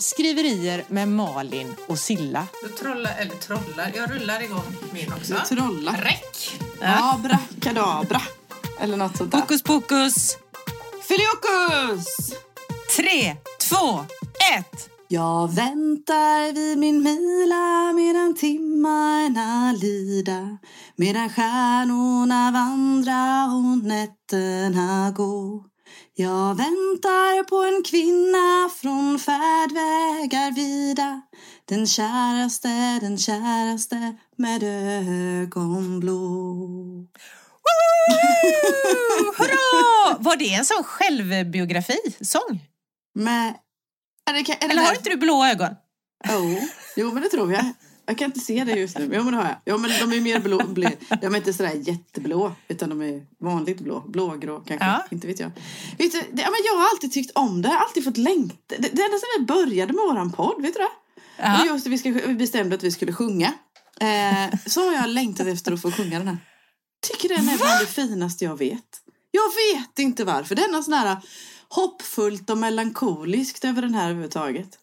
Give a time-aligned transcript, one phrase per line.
[0.00, 2.46] Skriverier med Malin och Silla.
[2.62, 5.34] Du trollar, eller trollar, jag rullar igång min också.
[5.34, 5.92] Du trollar.
[5.92, 6.60] Räck!
[6.82, 8.22] Abrakadabra.
[8.80, 9.38] Eller något sånt där.
[9.40, 10.38] Hokus pokus!
[11.02, 12.06] Filiokus!
[12.96, 13.36] Tre,
[13.68, 14.00] två,
[14.56, 14.90] ett!
[15.08, 20.58] Jag väntar vid min mila medan timmarna lida
[20.96, 25.69] medan stjärnorna vandra och nätterna gå
[26.14, 31.22] Jag väntar på en kvinna från färdvägar vida
[31.64, 34.62] den käraste, den käraste med
[35.42, 36.20] ögonblå!
[39.36, 40.18] Hurra!
[40.18, 42.60] Var det en sån självbiografi-sång?
[43.14, 43.54] Med...
[44.30, 45.76] Är det Eller har inte du blå ögon?
[46.28, 46.58] Oh,
[46.96, 47.64] jo, men det tror jag.
[48.10, 49.10] Jag kan inte se det just nu.
[49.12, 49.56] Jo, men det har jag.
[49.66, 50.66] Jo, men de är mer blå.
[50.66, 50.90] blå.
[51.20, 54.00] De är inte sådär jätteblå, utan de är vanligt blå.
[54.00, 54.86] Blågrå kanske.
[54.86, 55.06] Ja.
[55.10, 55.50] Inte vet jag.
[55.98, 57.68] Vet du, det, ja, men jag har alltid tyckt om det.
[57.68, 58.56] Jag har alltid fått längta.
[58.68, 60.88] Det, det enda som vi började med våran podd, vet du det?
[61.36, 61.60] Ja.
[61.60, 63.52] Och just det, vi, ska, vi bestämde att vi skulle sjunga.
[64.00, 66.38] Eh, så har jag längtat efter att få sjunga den här.
[67.02, 69.00] Tycker den är bland det finaste jag vet.
[69.30, 70.54] Jag vet inte varför.
[70.54, 71.16] Den är sån här
[71.68, 74.78] hoppfullt och melankoliskt över den här överhuvudtaget.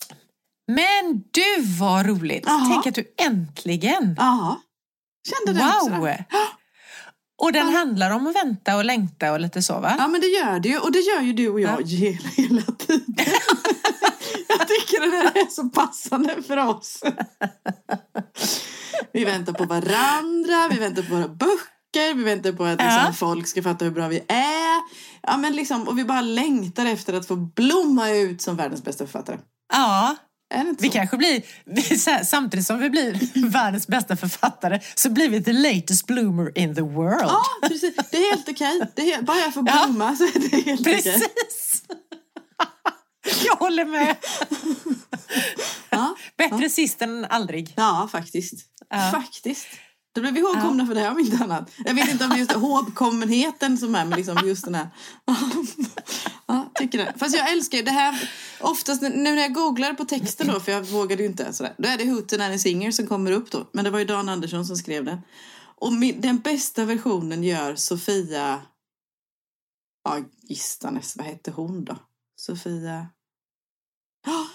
[0.68, 2.44] Men du, vad roligt!
[2.46, 2.68] Jaha.
[2.70, 4.16] Tänk att du äntligen...
[4.18, 4.62] Ja,
[5.30, 5.90] kände det också.
[5.90, 6.02] Wow!
[6.06, 6.26] där.
[7.42, 9.96] Och den handlar om att vänta och längta och lite så, va?
[10.00, 10.80] Ja, men det gör det ju.
[10.80, 13.16] Och det gör ju du och jag hela, hela tiden.
[14.48, 17.04] jag tycker det här är så passande för oss.
[19.14, 23.14] vi väntar på varandra, vi väntar på våra böcker, vi väntar på att liksom, Ja.
[23.14, 24.82] folk ska fatta hur bra vi är.
[25.22, 29.06] Ja, men liksom, och vi bara längtar efter att få blomma ut som världens bästa
[29.06, 29.38] författare.
[29.74, 30.16] Ja.
[30.80, 36.08] Vi kanske blir, samtidigt som vi blir världens bästa författare så blir vi the latest
[36.08, 37.22] bloomer in the world.
[37.22, 37.96] Ja, precis.
[38.12, 38.82] Det är helt okej.
[38.98, 39.86] Helt, bara jag får Ja.
[39.86, 40.94] blomma så är det helt okej.
[41.04, 41.84] Precis!
[43.46, 44.16] Jag håller med.
[45.90, 46.16] Ja.
[46.38, 47.74] Bättre sist än aldrig.
[47.76, 48.54] Ja, faktiskt.
[48.90, 49.12] Ja.
[49.12, 49.68] Faktiskt.
[50.18, 51.72] Då blev vi ihågkomna för det här om inte annat.
[51.86, 54.90] Jag vet inte om det är just ihågkommenheten som är med liksom just den här.
[56.46, 57.14] ja, tycker det.
[57.18, 58.30] Fast jag älskar ju det här.
[58.62, 61.74] Oftast nu när jag googlar på texten då, för jag vågade ju inte sådär.
[61.78, 63.70] Då är det Hootenanny Singer som kommer upp då.
[63.72, 65.22] Men det var ju Dan Andersson som skrev den.
[65.76, 68.62] Och min, den bästa versionen gör Sofia...
[70.04, 71.18] Ja, Gistanes.
[71.18, 71.96] Vad hette hon då?
[72.36, 73.08] Sofia...
[74.26, 74.48] Ja,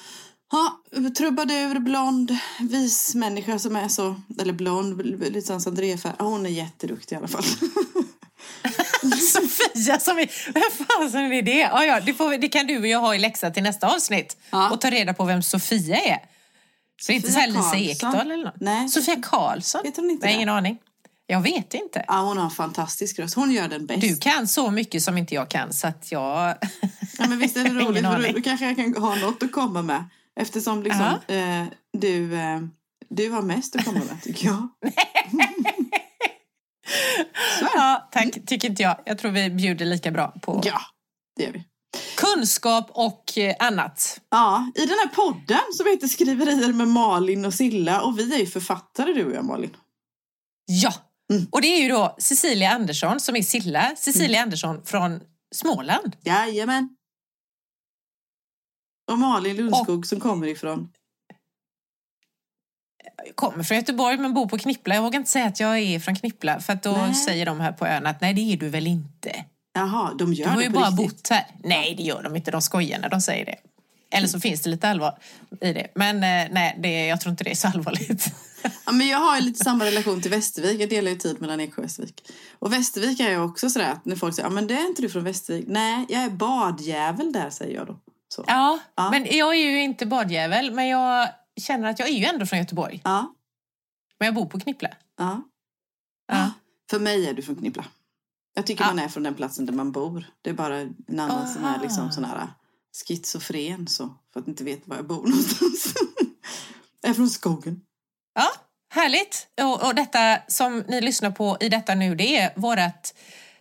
[0.53, 0.81] Ja,
[1.17, 5.77] trubadur, blond, vis människa som är så, eller blond, lite som.
[6.03, 7.45] Ja, hon är jätteduktig i alla fall.
[9.33, 10.53] Sofia som är...
[10.53, 11.59] Vem fasen är det?
[11.59, 14.37] Ja, ja, det, får, det kan du och jag ha i läxa till nästa avsnitt.
[14.51, 14.71] Ja.
[14.71, 16.19] Och ta reda på vem Sofia är.
[17.03, 17.77] Så är inte så här Lisa.
[17.77, 18.61] Ekdahl eller något?
[18.61, 18.89] Nej.
[18.89, 19.81] Sofia Karlsson?
[19.85, 20.79] Heter hon inte Nej, ingen aning.
[21.27, 22.05] Jag vet inte.
[22.09, 23.35] Ja, hon har en fantastisk röst.
[23.35, 24.01] Hon gör den bäst.
[24.01, 26.55] Du kan så mycket som inte jag kan så att jag...
[27.19, 28.35] Ja, men visst är det roligt?
[28.35, 30.05] Då kanske jag kan ha något att komma med.
[30.41, 31.65] Eftersom liksom, eh,
[31.99, 32.61] du, eh,
[33.09, 34.69] du har mest att komma med, tycker jag.
[37.75, 38.97] ja, tack, tycker inte jag.
[39.05, 40.81] Jag tror vi bjuder lika bra på Ja,
[41.37, 41.65] det gör vi.
[42.17, 44.21] kunskap och eh, annat.
[44.31, 48.03] Ja, i den här podden som heter Skriverier med Malin och Silla.
[48.03, 49.77] Och vi är ju författare du och jag, Malin.
[50.67, 50.93] Ja!
[51.33, 51.47] Mm.
[51.51, 53.93] Och det är ju då Cecilia Andersson som är Silla.
[53.97, 54.43] Cecilia Mm.
[54.43, 55.21] Andersson från
[55.55, 56.17] Småland.
[56.25, 56.89] Jajamän.
[59.13, 60.89] Och Malin Lundskog som kommer ifrån...
[63.27, 64.95] Jag kommer från Göteborg men bor på Knippla.
[64.95, 67.15] Jag vågar inte säga att jag är från Knippla för att då Nej.
[67.15, 69.45] säger de här på ön att nej det är du väl inte.
[69.75, 71.07] Jaha, de gör Du har ju bara riktigt.
[71.07, 71.47] bott här.
[71.65, 73.57] Nej det gör de inte, de skojar när de säger det.
[74.11, 75.19] Eller så finns det lite allvar
[75.61, 75.89] i det.
[75.95, 78.27] Men eh, nej, det, jag tror inte det är så allvarligt.
[78.87, 80.81] Ja, men jag har ju lite samma relation till Västervik.
[80.81, 82.23] Jag delar ju tid mellan Eksjö och Västervik.
[82.59, 85.03] Och Västervik är jag också sådär att när folk säger, ja men det är inte
[85.03, 85.65] du från Västervik.
[85.69, 87.97] Nej, jag är badjävel där, säger jag då.
[88.47, 89.11] Ja, Ja.
[89.11, 91.29] men jag är ju inte badjävel men jag
[91.61, 93.01] känner att jag är ju ändå från Göteborg.
[93.05, 93.35] Ja,
[94.19, 94.89] Men jag bor på Knippla.
[95.19, 95.43] ja.
[96.33, 96.51] Ja.
[96.91, 97.85] För mig är du från Knippla.
[98.55, 100.25] Jag tycker man är från den platsen där man bor.
[100.43, 101.83] Det är bara en annan som är Aha.
[101.83, 102.49] liksom sån här
[103.07, 104.15] schizofren så.
[104.33, 105.95] För att inte veta var jag bor någonstans.
[107.01, 107.81] jag är från skogen.
[108.35, 108.49] Ja,
[108.91, 109.49] härligt.
[109.63, 113.09] Och, och detta som ni lyssnar på i detta nu, det är vårt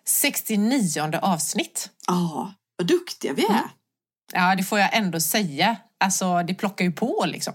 [0.05, 1.89] 69 avsnitt.
[2.07, 3.49] Ja, vad duktiga vi är.
[3.49, 3.69] Mm.
[4.31, 5.77] Ja, det får jag ändå säga.
[6.03, 7.53] Alltså, det plockar ju på liksom.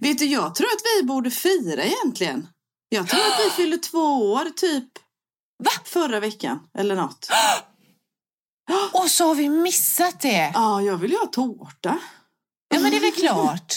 [0.00, 2.48] Vet du, jag tror att vi borde fira egentligen.
[2.88, 4.84] Jag tror att vi fyller två år typ
[5.64, 5.70] Va?
[5.84, 7.28] förra veckan eller något.
[8.92, 10.50] Och så har vi missat det!
[10.54, 11.98] Ja, jag vill ju ha tårta.
[12.74, 13.74] Ja, men det är väl klart.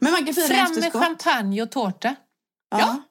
[0.00, 1.02] Men man kan fira Fram med efterskott.
[1.02, 2.14] champagne och tårta.
[2.70, 2.78] Ja.
[2.78, 3.02] Ja.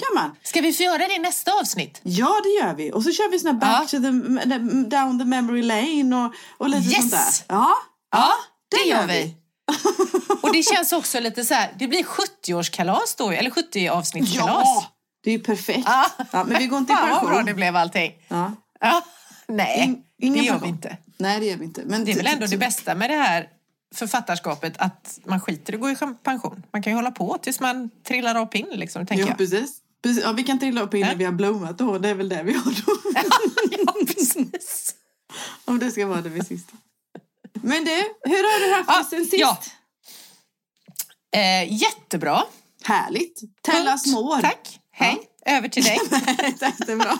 [0.00, 0.36] Kan man?
[0.42, 2.00] Ska vi få göra det i nästa avsnitt?
[2.02, 2.92] Ja, det gör vi.
[2.92, 3.98] Och så kör vi såna back Ja.
[3.98, 4.58] to the,
[4.96, 7.00] down the memory lane och, och lite Yes.
[7.00, 7.54] sånt där.
[7.56, 7.74] Ja,
[8.10, 8.30] Ja,
[8.70, 9.34] det det gör gör vi.
[10.42, 14.62] Och det känns också lite så här, det blir 70-årskalas då, eller 70-avsnittskalas.
[14.64, 14.84] Ja,
[15.24, 15.82] det är ju perfekt.
[15.86, 16.10] Ja.
[16.32, 17.44] Ja, men vi går inte i Fan vad bra pension.
[17.46, 18.12] det blev allting.
[18.28, 18.52] Ja.
[18.80, 19.02] Ja.
[19.48, 20.68] Nej, In- det gör vi pension.
[20.68, 20.96] inte.
[21.18, 21.82] Nej, det gör vi inte.
[21.86, 23.48] Men Det är väl ändå det bästa med det här
[23.94, 26.62] författarskapet att man skiter i att gå i pension.
[26.72, 29.38] Man kan ju hålla på tills man trillar av pinn liksom, tänker Ja, jag.
[29.38, 29.70] precis.
[30.02, 30.24] precis.
[30.24, 31.16] Ja, vi kan trilla upp innan Ja.
[31.16, 31.98] vi har blommat då.
[31.98, 33.00] Det är väl det vi har då.
[33.86, 34.94] ja, precis.
[35.64, 36.72] Om det ska vara det vid sista.
[37.62, 37.90] Men du,
[38.24, 39.34] hur har du haft Ja, det sen sist?
[39.38, 39.58] ja.
[41.40, 42.42] Eh, jättebra.
[42.84, 43.40] Härligt.
[43.62, 44.42] Tell us more.
[44.42, 44.80] Tack.
[44.92, 45.18] Hej.
[45.46, 45.98] Över till dig.
[46.10, 46.56] Nej,
[46.86, 47.18] det är bra.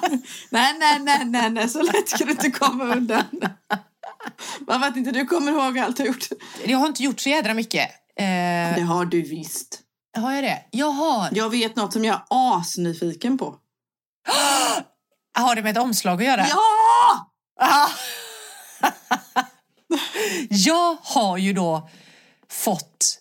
[0.50, 3.24] Nej, nej, nej, nej, nej, så lätt ska du inte komma undan.
[4.66, 6.28] För att inte du kommer ihåg allt du har gjort.
[6.66, 7.90] Jag har inte gjort så jädra mycket.
[8.16, 8.24] Eh,
[8.74, 9.80] Det har du visst.
[10.16, 10.64] har jag det?
[10.70, 11.28] Jag har.
[11.32, 13.56] Jag vet något som jag är asnyfiken på.
[15.38, 16.46] Har det med ett omslag att göra?
[16.48, 17.28] Ja!
[20.50, 21.88] Jag har ju då
[22.50, 23.18] fått...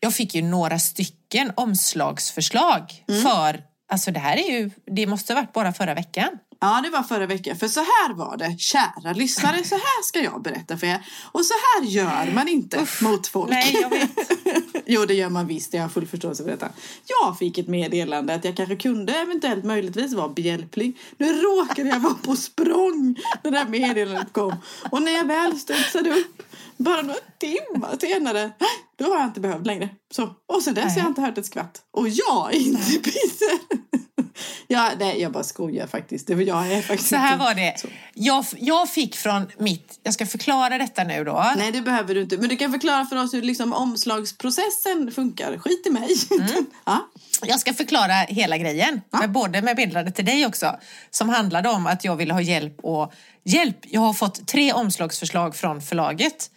[0.00, 3.22] Jag fick ju några stycken omslagsförslag Mm.
[3.22, 3.62] för...
[3.88, 4.70] Alltså det här är ju...
[4.84, 6.28] Det måste ha varit bara förra veckan.
[6.60, 7.56] Ja, det var förra veckan.
[7.56, 9.64] För så här var det, kära lyssnare.
[9.64, 11.06] Så här ska jag berätta för er.
[11.32, 13.50] Och så här gör man inte mot folk.
[13.50, 14.10] Nej, jag vet.
[14.86, 15.74] jo, det gör man visst.
[15.74, 16.68] Jag har full förståelse för detta.
[17.06, 20.98] Jag fick ett meddelande att jag kanske kunde eventuellt möjligtvis vara behjälplig.
[21.18, 24.54] Nu råkade jag vara på språng när det här meddelandet kom.
[24.90, 26.42] Och när jag väl studsade upp,
[26.76, 28.50] bara några timmar senare,
[28.98, 29.88] då har jag inte behövt längre.
[30.14, 31.82] Så, och sen dess har jag inte hört ett skvatt.
[31.92, 33.58] Och jag är inte bitter.
[34.66, 36.26] ja, nej, jag bara skojar faktiskt.
[36.26, 37.74] Det var jag är faktiskt Så här inte- var det.
[38.14, 40.00] Jag, jag fick från mitt...
[40.02, 41.52] Jag ska förklara detta nu då.
[41.56, 42.38] Nej, det behöver du inte.
[42.38, 45.58] Men du kan förklara för oss hur liksom omslagsprocessen funkar.
[45.58, 46.08] Skit i mig.
[46.84, 47.06] ja.
[47.42, 49.18] Jag ska förklara hela grejen, Ja.
[49.18, 50.76] med både med meddelandet till dig också,
[51.10, 53.12] som handlade om att jag ville ha hjälp och
[53.44, 53.76] hjälp.
[53.82, 56.50] Jag har fått tre omslagsförslag från förlaget.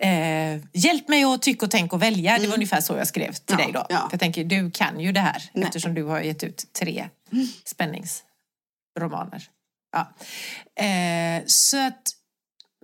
[0.00, 2.38] Eh, hjälp mig att tycka och tänka och välja.
[2.38, 3.66] Det var ungefär så jag skrev till Mm.
[3.74, 3.94] Ja, dig då.
[3.94, 4.00] ja.
[4.00, 5.64] För jag tänker, du kan ju det här Nej.
[5.64, 7.08] eftersom du har gett ut tre
[7.64, 9.42] spänningsromaner.
[9.92, 10.12] Ja.
[10.84, 12.02] Eh, så att,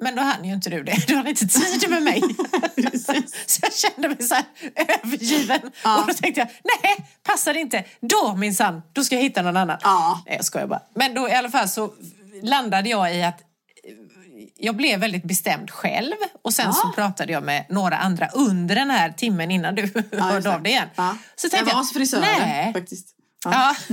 [0.03, 1.05] men då hann ju inte du det.
[1.07, 2.23] Du hade inte tid med mig.
[3.47, 4.45] så jag kände mig så här
[4.77, 5.61] övergiven.
[5.85, 6.01] Ja.
[6.01, 6.49] Och då tänkte jag,
[6.83, 7.85] nej, passar det inte.
[8.01, 9.79] Då minsann, då ska jag hitta någon annan.
[9.83, 10.23] Ja.
[10.27, 10.83] Nej, jag skojar bara.
[10.95, 11.95] Men då i alla fall så
[12.43, 13.41] landade jag i att
[14.57, 16.15] jag blev väldigt bestämd själv
[16.45, 16.73] och sen Ja.
[16.73, 20.63] så pratade jag med några andra under den här timmen innan du Ja, hörde av
[20.63, 20.89] dig igen.
[20.95, 21.17] Ja.
[21.37, 23.07] Så jag tänkte var hos frisören faktiskt.
[23.45, 23.75] Ja.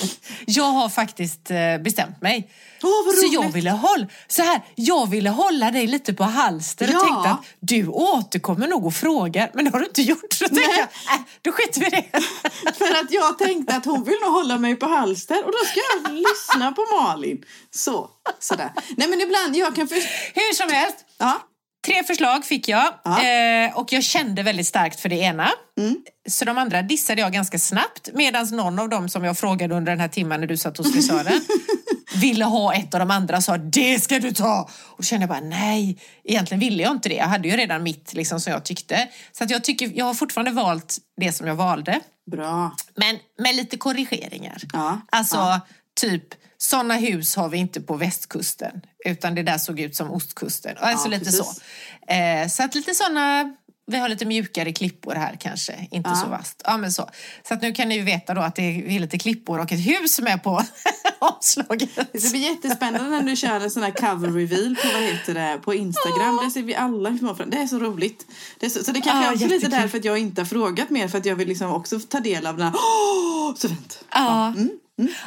[0.00, 0.06] Ja.
[0.46, 2.50] jag har faktiskt eh, bestämt mig.
[2.82, 6.94] Vad så jag ville, hålla, så här, jag ville hålla dig lite på halster och
[6.94, 7.00] Ja.
[7.00, 10.32] tänkte att du återkommer nog och frågar, men det har du inte gjort.
[10.32, 12.72] Så tänkte jag, äh, då skiter vi i det.
[12.78, 15.80] För att jag tänkte att hon vill nog hålla mig på halster och då ska
[16.04, 17.44] jag lyssna på Malin.
[17.70, 18.72] Så, sådär.
[18.96, 20.08] Nej men ibland, jag kan först...
[20.34, 21.40] Hur som helst, Ja,
[21.86, 23.24] Tre förslag fick jag Ja.
[23.24, 25.48] eh, och jag kände väldigt starkt för det ena.
[25.78, 25.96] Mm.
[26.28, 29.92] Så de andra dissade jag ganska snabbt medan någon av dem som jag frågade under
[29.92, 31.40] den här timmen när du satt hos frisören
[32.20, 34.68] ville ha ett av de andra och sa det ska du ta.
[34.82, 37.14] Och kände jag bara nej, egentligen ville jag inte det.
[37.14, 39.08] Jag hade ju redan mitt liksom, som jag tyckte.
[39.32, 42.00] Så att jag, tycker, jag har fortfarande valt det som jag valde.
[42.30, 42.72] bra.
[42.96, 44.62] Men med lite korrigeringar.
[44.72, 45.60] Ja, Alltså ja.
[46.00, 46.24] typ,
[46.62, 48.80] sådana hus har vi inte på västkusten.
[49.06, 50.76] Utan det där såg ut som ostkusten.
[50.80, 51.60] Alltså Ja, lite precis.
[52.06, 52.12] så.
[52.12, 53.54] Eh, så att lite sådana,
[53.86, 55.88] vi har lite mjukare klippor här kanske.
[55.90, 56.16] Inte Ja.
[56.16, 56.62] så vasst.
[56.64, 57.10] Ja men så.
[57.48, 58.62] Så att nu kan ni ju veta då att det
[58.96, 60.62] är lite klippor och ett hus med på
[61.18, 61.90] omslaget.
[62.12, 65.60] Det blir jättespännande när du kör en sån här cover reveal på, vad heter det,
[65.64, 66.40] på Instagram.
[66.44, 68.26] Det ser vi alla små fram- Det är så roligt.
[68.60, 70.90] Det är så, så det kanske är också lite därför att jag inte har frågat
[70.90, 71.08] mer.
[71.08, 72.74] För att jag vill liksom också ta del av den här...
[72.74, 74.04] Åh, så fint.
[74.12, 74.70] Ja, Mm,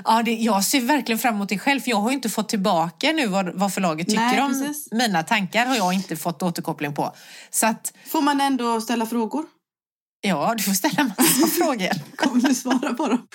[0.04, 1.80] ja det, jag ser verkligen fram emot det själv.
[1.82, 4.92] För jag har inte fått tillbaka nu vad, vad förlaget tycker Nej, om precis.
[4.92, 5.66] mina tankar.
[5.66, 7.16] har jag inte fått återkoppling på.
[7.50, 9.46] Så att, Får man ändå ställa frågor?
[10.26, 12.16] ja, du får ställa en massa frågor.
[12.16, 13.28] Kommer du svara på dem?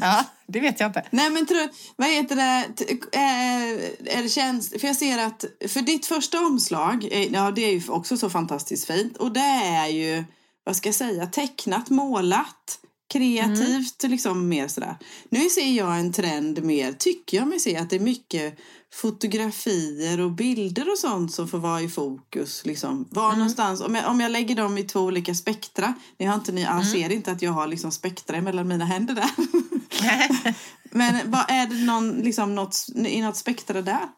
[0.00, 1.04] Ja, det vet jag inte.
[1.10, 2.64] Nej men tror, vad heter det,
[3.12, 7.64] eh, är det känns, för jag ser att för ditt första omslag, eh, ja det
[7.64, 10.24] är ju också så fantastiskt fint och det är ju,
[10.64, 12.78] vad ska jag säga, tecknat, målat,
[13.12, 14.96] kreativt liksom mer sådär.
[15.28, 18.58] Nu ser jag en trend mer, tycker jag mig se att det är mycket
[18.94, 22.66] fotografier och bilder och sånt som får vara i fokus.
[22.66, 23.08] Liksom.
[23.10, 26.52] Var någonstans, om jag, om jag lägger dem i två olika spektra, ni, har inte,
[26.52, 26.84] ni mm.
[26.84, 29.30] ser inte att jag har liksom spektra mellan mina händer där.
[30.90, 34.08] Men vad är det någon, liksom något, i något spektra där?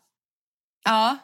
[0.85, 1.19] Ja,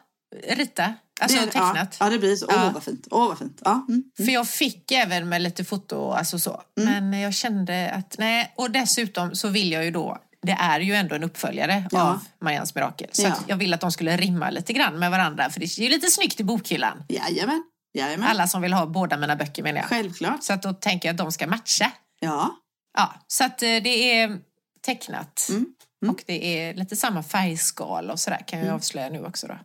[0.49, 0.93] rita.
[1.21, 1.97] Alltså det tecknat.
[1.99, 2.45] Ja, ja, det blir så.
[2.49, 2.71] Åh, Ja.
[2.73, 3.07] vad fint.
[3.11, 3.61] Åh, vad fint.
[3.65, 3.85] Ja.
[3.89, 4.03] Mm.
[4.17, 6.61] För jag fick även med lite foto, alltså så.
[6.75, 8.53] Men jag kände att nej.
[8.57, 12.01] Och dessutom så vill jag ju då, det är ju ändå en uppföljare Ja.
[12.01, 13.09] av Marians mirakel.
[13.11, 15.49] Så jag vill att de skulle rimma lite grann med varandra.
[15.49, 17.03] För det är ju lite snyggt i bokhyllan.
[17.09, 17.63] Jajamän.
[17.93, 18.27] Jajamän.
[18.29, 19.89] Alla som vill ha båda mina böcker menar jag.
[19.89, 20.43] Självklart.
[20.43, 21.91] Så att då tänker jag att de ska matcha.
[22.19, 22.55] Ja.
[22.97, 24.37] Ja, så att eh, det är
[24.85, 25.47] tecknat.
[25.49, 25.65] Mm.
[26.03, 26.13] Mm.
[26.15, 28.75] Och det är lite samma färgskal och sådär kan jag Mm.
[28.75, 29.57] avslöja nu också då.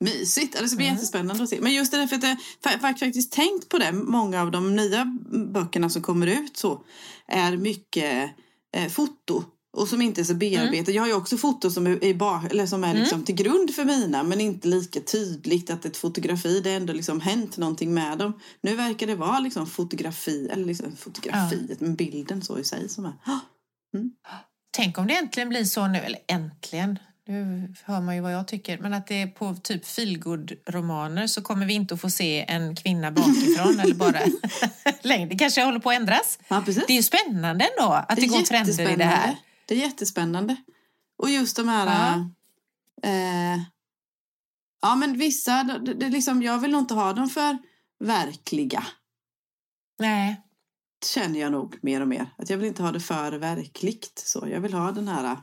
[0.00, 0.54] Mysigt.
[0.54, 0.96] Ja, Det ska bli Mm.
[0.96, 1.60] jättespännande att se.
[1.60, 3.92] Men just det där, för att jag fa- faktiskt tänkt på det.
[3.92, 5.04] Många av de nya
[5.52, 6.82] böckerna som kommer ut så
[7.26, 8.30] är mycket
[8.76, 9.44] eh, foto.
[9.76, 10.94] Och som inte är så bearbetat.
[10.94, 13.74] Jag har ju också foto som är, i ba- eller som är liksom till grund
[13.74, 14.22] för mina.
[14.22, 18.32] Men inte lika tydligt att ett fotografi, det är ändå liksom hänt någonting med dem.
[18.60, 23.04] Nu verkar det vara liksom fotografi, eller liksom fotografiet, men bilden så i sig som
[23.04, 23.12] är.
[23.24, 23.38] Ah,
[24.70, 28.48] Tänk om det äntligen blir så nu, eller äntligen, nu hör man ju vad jag
[28.48, 32.44] tycker, men att det är på typ feelgood-romaner så kommer vi inte att få se
[32.48, 34.20] en kvinna bakifrån eller bara
[35.02, 35.28] längre.
[35.28, 36.38] Det kanske håller på att ändras.
[36.48, 36.62] Ja.
[36.66, 39.36] Det är ju spännande ändå att det, är går trender i det här.
[39.66, 40.56] Det är jättespännande.
[41.18, 41.86] Och just de här...
[41.86, 42.30] Ja.
[43.08, 43.60] Eh,
[44.82, 45.64] ja, men vissa...
[45.64, 47.58] Det, det, liksom, jag vill nog inte ha dem för
[48.00, 48.86] verkliga.
[49.98, 50.42] Nej,
[51.14, 52.26] Känner jag nog mer och mer.
[52.38, 54.22] Att jag vill inte ha det för verkligt.
[54.24, 55.36] Så jag vill ha den här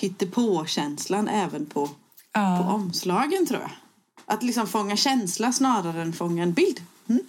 [0.00, 1.94] hittepå-känslan även på, på
[2.32, 2.72] ja.
[2.72, 3.70] omslagen, tror jag.
[4.26, 6.80] Att liksom fånga känsla snarare än fånga en bild.
[7.08, 7.22] Mm.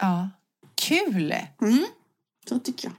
[0.00, 0.28] ja.
[0.74, 1.34] Kul!
[1.62, 1.86] Mm.
[2.48, 2.94] Så tycker jag.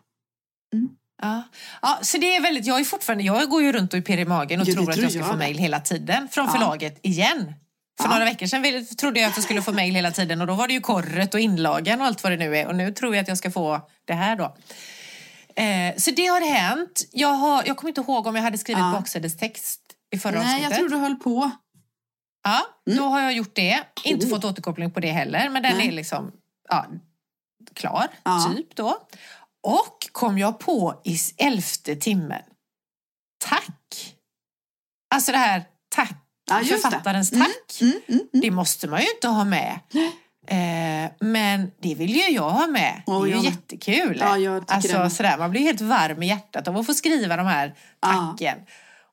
[1.22, 1.44] Ja.
[1.82, 4.18] ja, så det är väldigt, jag är fortfarande, jag går ju runt och är pirr
[4.18, 6.28] i magen och Jo, det tror att tror jag ska jag få mejl hela tiden
[6.32, 6.52] från Ja.
[6.52, 7.54] förlaget igen.
[8.02, 8.10] För Ja.
[8.10, 10.68] några veckor sedan trodde jag att jag skulle få mejl hela tiden och då var
[10.68, 13.22] det ju korret och inlagan och allt vad det nu är och nu tror jag
[13.22, 14.56] att jag ska få det här då.
[15.56, 17.02] Eh, så det har hänt.
[17.12, 18.92] Jag, har, jag kommer inte ihåg om jag hade skrivit Ja.
[18.92, 19.82] baksidestext
[20.16, 20.70] i förra Nej, avsnittet.
[20.70, 21.52] jag tror du höll på.
[22.44, 22.62] Ja,
[22.96, 23.84] då har jag gjort det.
[24.04, 24.30] Inte Oh.
[24.30, 25.88] fått återkoppling på det heller, men den Nej.
[25.88, 26.32] är liksom
[26.70, 26.86] ja,
[27.74, 28.54] klar, Ja.
[28.56, 28.98] typ då.
[29.64, 32.42] Och kom jag på i elfte timmen.
[33.46, 34.16] Tack!
[35.16, 35.64] Alltså det här
[35.96, 36.14] tack,
[36.50, 36.78] Ja, just det.
[36.92, 37.82] författarens Mm, tack.
[37.82, 38.42] Mm, mm, mm.
[38.42, 39.80] Det måste man ju inte ha med.
[40.48, 43.02] Eh, men det vill ju jag ha med.
[43.06, 43.46] Åh, det är ju med.
[43.46, 44.18] jättekul.
[44.20, 47.38] Ja, jag alltså, det sådär, man blir helt varm i hjärtat av att få skriva
[47.38, 48.08] de här Ja.
[48.38, 48.58] tacken.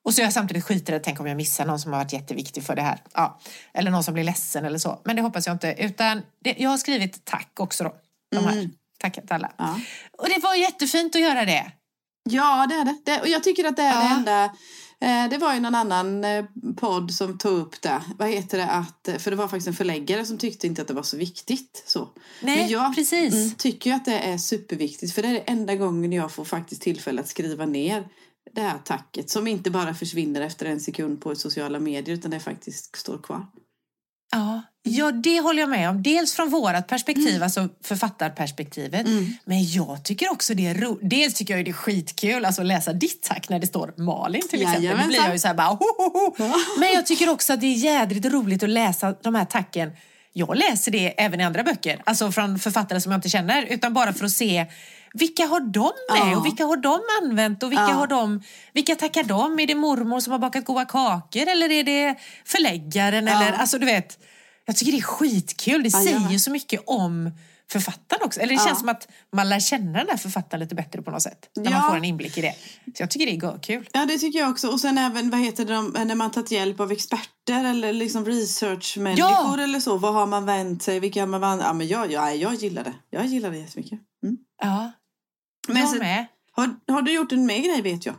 [0.04, 2.62] Och så är jag samtidigt skiträdd, tänk om jag missar någon som har varit jätteviktig
[2.64, 2.98] för det här.
[3.14, 3.40] Ja.
[3.74, 5.00] Eller någon som blir ledsen eller så.
[5.04, 5.74] Men det hoppas jag inte.
[5.78, 7.94] Utan det, jag har skrivit tack också då.
[8.30, 8.52] De här.
[8.52, 8.70] Mm.
[9.00, 9.52] Tackat alla.
[9.58, 9.80] Ja.
[10.18, 11.72] Och det var jättefint att göra det.
[12.30, 12.96] Ja, det är det.
[13.04, 13.20] det.
[13.20, 14.16] Och jag tycker att det är det Ja.
[14.16, 14.50] enda...
[15.00, 16.44] Eh, det var ju någon annan eh,
[16.76, 18.02] podd som tog upp det.
[18.18, 18.66] Vad heter det?
[18.66, 21.16] Att, eh, för det var faktiskt en förläggare som tyckte inte att det var så
[21.16, 21.82] viktigt.
[21.86, 22.08] Så.
[22.42, 23.34] Nej, Men jag precis.
[23.34, 25.14] mm, tycker ju att det är superviktigt.
[25.14, 28.08] För det är det enda gången jag får faktiskt tillfälle att skriva ner
[28.54, 29.30] det här tacket.
[29.30, 33.46] Som inte bara försvinner efter en sekund på sociala medier utan det faktiskt står kvar.
[34.32, 36.02] Ja, ja, det håller jag med om.
[36.02, 39.06] Dels från vårat perspektiv, alltså författarperspektivet.
[39.06, 39.26] Mm.
[39.44, 41.10] Men jag tycker också det är roligt.
[41.10, 44.42] Dels tycker jag det är skitkul alltså, att läsa ditt tack när det står Malin
[44.48, 44.82] till exempel.
[44.82, 45.08] Då Jajamensan.
[45.08, 46.34] blir jag ju så här bara ho, ho, ho.
[46.38, 46.54] Ja.
[46.78, 49.90] Men jag tycker också att det är jädrigt roligt att läsa de här tacken.
[50.32, 53.94] Jag läser det även i andra böcker, alltså från författare som jag inte känner, utan
[53.94, 54.66] bara för att se
[55.14, 56.36] vilka har de med Ja.
[56.38, 57.92] och vilka har de använt och vilka Ja.
[57.94, 58.42] har de,
[58.72, 59.60] vilka tackar de?
[59.60, 62.14] Är det mormor som har bakat goda kakor eller är det
[62.44, 64.18] förläggaren eller, alltså du vet.
[64.68, 66.40] Jag tycker det är skitkul, det säger med.
[66.40, 67.30] så mycket om
[67.70, 68.40] författaren också.
[68.40, 68.66] Eller det Ja.
[68.66, 71.50] känns som att man lär känna den här författaren lite bättre på något sätt.
[71.56, 71.78] När Ja.
[71.78, 72.54] man får en inblick i det.
[72.84, 73.88] Så jag tycker det är kul.
[73.92, 74.68] Ja, det tycker jag också.
[74.68, 78.24] Och sen även, vad heter det, de- när man tagit hjälp av experter eller liksom
[78.24, 79.62] researchmänniskor Ja.
[79.62, 79.98] eller så.
[79.98, 81.00] Vad har man vänt sig?
[81.00, 81.62] Vilka har man vänt?
[81.64, 82.94] Ja, men jag, jag, jag gillar det.
[83.10, 84.00] Jag gillar det jättemycket.
[84.22, 84.36] Mm.
[84.62, 84.92] Ja,
[85.68, 86.26] Men jag sen, med.
[86.52, 88.14] har, har du gjort en mer grej vet jag?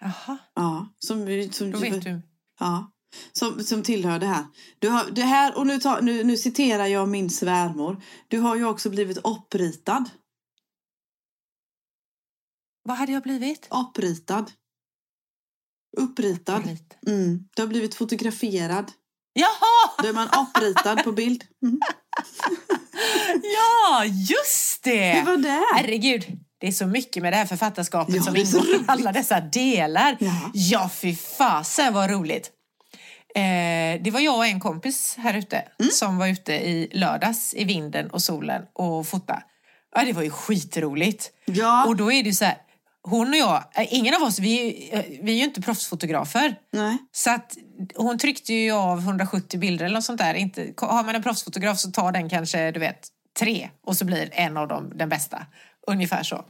[0.00, 2.20] Jaha, Ja, som, som, då vet du.
[2.60, 2.90] Ja,
[3.32, 4.44] som, som tillhör det här.
[4.78, 8.02] Du har, det här och nu, tar, nu, nu citerar jag min svärmor.
[8.28, 10.10] Du har ju också blivit uppritad.
[12.82, 13.68] Vad hade jag blivit?
[13.70, 14.52] Uppritad.
[15.96, 16.62] Uppritad.
[17.06, 17.48] Mm.
[17.56, 18.92] Du har blivit fotograferad.
[19.32, 20.02] Jaha!
[20.02, 21.44] Då är man uppritad på bild.
[21.62, 21.80] Mm.
[23.42, 25.12] Ja, just det!
[25.12, 25.64] Hur var det?
[25.74, 26.26] Herregud,
[26.60, 30.16] det är så mycket med det här författarskapet Ja, som ingår i alla dessa delar.
[30.20, 30.50] Ja.
[30.54, 32.50] Ja, fy fasen vad roligt.
[33.34, 35.90] Eh, det var jag och en kompis här ute Mm.
[35.92, 39.42] som var ute i lördags i vinden och solen och fota.
[39.94, 41.30] Ja, det var ju skitroligt.
[41.44, 41.84] Ja.
[41.86, 42.56] Och då är det ju så här,
[43.02, 46.54] hon och jag, eh, ingen av oss, vi, eh, vi är ju inte proffsfotografer.
[46.72, 46.98] Nej.
[47.12, 47.56] Så att
[47.96, 50.34] hon tryckte ju av 170 bilder eller något sånt där.
[50.34, 53.08] Inte, har man en proffsfotograf så tar den kanske, du vet,
[53.38, 55.46] tre och så blir en av dem den bästa.
[55.86, 56.44] Ungefär så.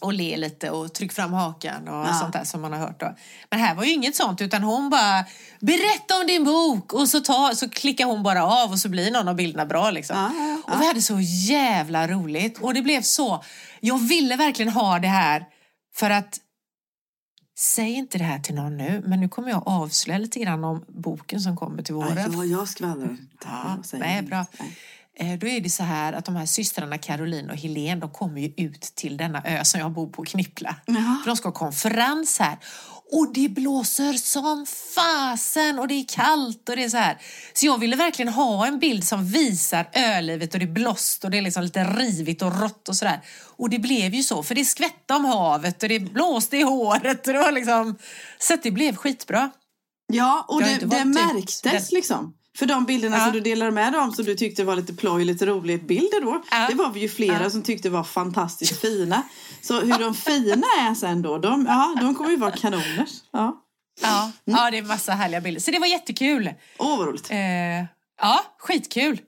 [0.00, 2.14] Och le lite och tryck fram hakan och Ja.
[2.14, 3.00] sånt där som man har hört.
[3.00, 3.14] Då.
[3.50, 5.24] Men här var ju inget sånt utan hon bara
[5.60, 9.10] berätta om din bok och så, ta, så klickar hon bara av och så blir
[9.10, 9.90] någon av bilderna bra.
[9.90, 10.16] Liksom.
[10.16, 10.74] Ja, ja, ja.
[10.74, 13.44] Och vi hade så jävla roligt och det blev så.
[13.80, 15.44] Jag ville verkligen ha det här
[15.94, 16.38] för att
[17.58, 20.84] säg inte det här till någon nu, men nu kommer jag avslöja lite grann om
[20.88, 22.32] boken som kommer till våren.
[22.36, 23.16] Ja, jag skvallrar.
[23.44, 24.46] Ja, Jag säger nej, bra.
[24.58, 24.76] Nej.
[25.20, 28.40] Eh, Då är det så här att de här systrarna Caroline och Helene, de kommer
[28.40, 30.76] ju ut till denna ö som jag bor på, Knippla.
[31.24, 32.58] För de ska ha konferens här.
[33.12, 37.18] Och det blåser som fasen och det är kallt och det är så här.
[37.52, 41.30] Så jag ville verkligen ha en bild som visar ölivet och det är blåst och
[41.30, 43.20] det är liksom lite rivigt och rått och sådär.
[43.56, 47.26] Och det blev ju så, för det skvätte om havet och det blåste i håret
[47.26, 47.98] och det var liksom...
[48.38, 49.50] Så det blev skitbra.
[50.12, 52.34] Ja, och Det det, ut- märktes det- liksom.
[52.56, 53.24] För de bilderna Ja.
[53.24, 56.42] som du delade med dem som du tyckte var lite ploj, lite roligt bilder då.
[56.50, 56.66] Ja.
[56.68, 57.50] Det var vi ju flera Ja.
[57.50, 59.22] som tyckte var fantastiskt fina.
[59.62, 63.10] Så hur de fina är sen då, de, ja, de kommer ju vara kanoners.
[63.32, 63.64] Ja.
[64.00, 65.60] Ja, ja, det är massa härliga bilder.
[65.60, 66.54] Så det var jättekul.
[66.78, 67.30] Åh, vad roligt.
[67.30, 67.38] Eh,
[68.20, 69.20] ja, skitkul.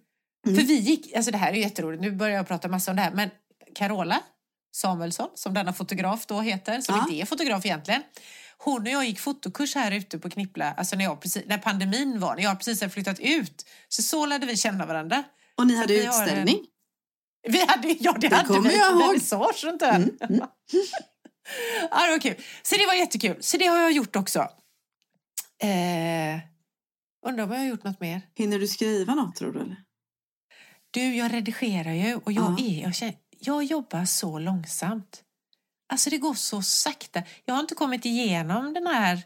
[0.45, 3.03] För vi gick, alltså det här är jätteroligt, nu börjar jag prata massa om det
[3.03, 3.31] här, men
[3.75, 4.21] Carola
[4.73, 7.03] Samuelsson, som denna fotograf då heter, som Ja.
[7.03, 8.03] inte är fotograf egentligen,
[8.64, 12.21] hon och jag gick fotokurs här ute på Knippla, alltså när, jag precis, när pandemin
[12.21, 13.67] var, när jag precis hade flyttat ut.
[13.88, 15.23] Så så lärde vi känna varandra.
[15.57, 16.67] Och ni hade har en- utställning.
[17.49, 18.79] Vi hade, ja, det, Det hade vi.
[18.79, 18.99] jag ihåg.
[19.07, 20.17] Vernissage runt ön.
[21.90, 22.35] ja, det var kul.
[22.62, 23.37] Så det var jättekul.
[23.43, 24.38] Så det har jag gjort också.
[25.62, 26.38] Eh,
[27.26, 28.21] undrar om jag har gjort något mer.
[28.35, 29.61] Hinner du skriva något tror du?
[29.61, 29.76] Eller?
[30.90, 32.64] Du, jag redigerar ju och jag, Ja.
[32.67, 35.23] är, jag, känner, jag jobbar så långsamt.
[35.90, 37.23] Alltså det går så sakta.
[37.44, 39.23] Jag har inte kommit igenom den här,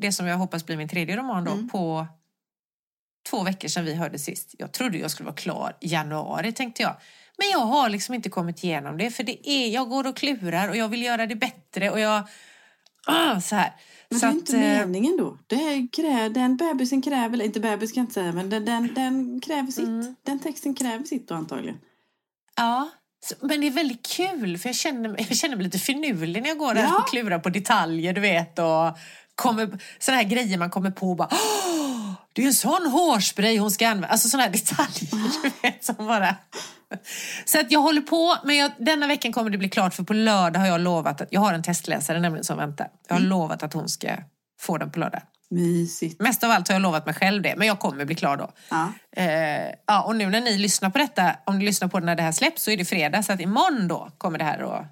[0.00, 1.68] det som jag hoppas blir min tredje roman då, Mm.
[1.68, 2.06] på
[3.30, 4.54] två veckor sedan vi hörde sist.
[4.58, 6.96] Jag trodde jag skulle vara klar i januari tänkte jag.
[7.38, 10.68] Men jag har liksom inte kommit igenom det för det är, jag går och klurar
[10.68, 12.28] och jag vill göra det bättre och jag...
[13.06, 13.72] Ah, så här.
[14.08, 15.38] Men så det är inte eh, meningen då.
[15.46, 18.94] Det är, den bebisen kräver, eller inte bebis kan jag inte säga, men den, den,
[18.94, 19.84] den kräver sitt.
[19.84, 20.16] Mm.
[20.22, 21.78] Den texten kräver sitt då antagligen.
[22.56, 22.90] Ja,
[23.40, 26.48] men det är väldigt kul för jag känner, mig- jag känner mig lite finurlig när
[26.48, 26.96] jag går där Ja.
[26.98, 28.58] och klurar på detaljer, du vet.
[28.58, 28.98] Och
[29.34, 33.58] kommer, såna här grejer man kommer på och bara "Åh, det är en sån hårspray
[33.58, 34.08] hon ska använda.
[34.08, 35.10] Alltså såna här detaljer,
[35.42, 36.36] du vet, som bara...
[37.44, 40.12] Så att jag håller på, men jag, denna veckan kommer det bli klart för på
[40.12, 42.88] lördag har jag lovat att, jag har en testläsare nämligen som väntar.
[43.08, 44.08] Jag har lovat att hon ska
[44.60, 45.22] få den på lördag.
[45.52, 46.20] Mysigt.
[46.20, 48.52] Mest av allt har jag lovat mig själv det, men jag kommer bli klar då.
[48.68, 48.92] Ja.
[49.16, 52.16] Eh, ja, och nu när ni lyssnar på detta, om ni lyssnar på det när
[52.16, 53.22] det här släpps så är det fredag.
[53.22, 54.86] Så att imorgon då kommer det här att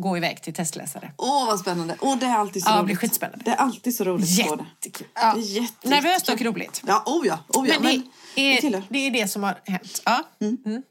[0.00, 1.12] gå iväg till testläsare.
[1.18, 1.96] Åh, vad spännande.
[2.00, 2.86] Åh, det är alltid så Ja, det roligt.
[2.86, 3.44] blir skitspännande.
[3.44, 4.42] Det är alltid så roligt det.
[4.42, 5.06] Jättekul.
[5.14, 5.34] Ja.
[5.34, 6.52] Det är jätte, Nervöst och jättekul.
[6.52, 6.82] roligt.
[6.86, 7.38] Ja, oh ja.
[7.48, 7.74] Oh ja.
[7.80, 8.82] Men Men, det är, tillhör.
[8.88, 10.02] det är det som har hänt.
[10.04, 10.22] Ja.
[10.40, 10.58] Mm.
[10.66, 10.82] Mm.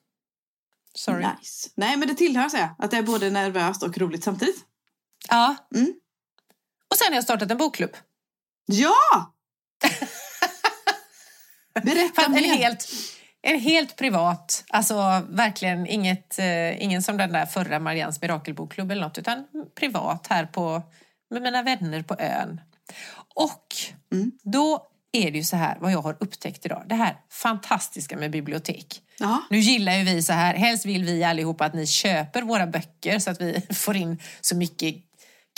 [0.96, 1.26] Sorry.
[1.40, 1.70] Nice.
[1.76, 2.86] Nej, men det tillhör säger jag.
[2.86, 4.58] Att det är både nervöst och roligt samtidigt.
[5.30, 5.56] Ja.
[5.76, 5.94] Mm.
[6.92, 7.92] Och sen har jag startat en bokklubb.
[8.66, 9.34] Ja!
[11.84, 12.56] Berätta Fast en mer.
[12.58, 12.88] helt,
[13.42, 19.02] en helt privat, alltså verkligen inget, eh, ingen som den där förra Marians mirakelbokklubb eller
[19.02, 19.46] något, utan
[19.80, 20.82] privat här på,
[21.30, 22.62] med mina vänner på ön.
[23.36, 23.68] Och
[24.14, 24.32] Mm.
[24.44, 28.32] då är det ju så här, vad jag har upptäckt idag, det här fantastiska med
[28.32, 29.02] bibliotek.
[29.20, 29.44] Ja.
[29.50, 33.20] Nu gillar ju vi så här, helst vill vi allihopa att ni köper våra böcker
[33.20, 34.96] så att vi får in så mycket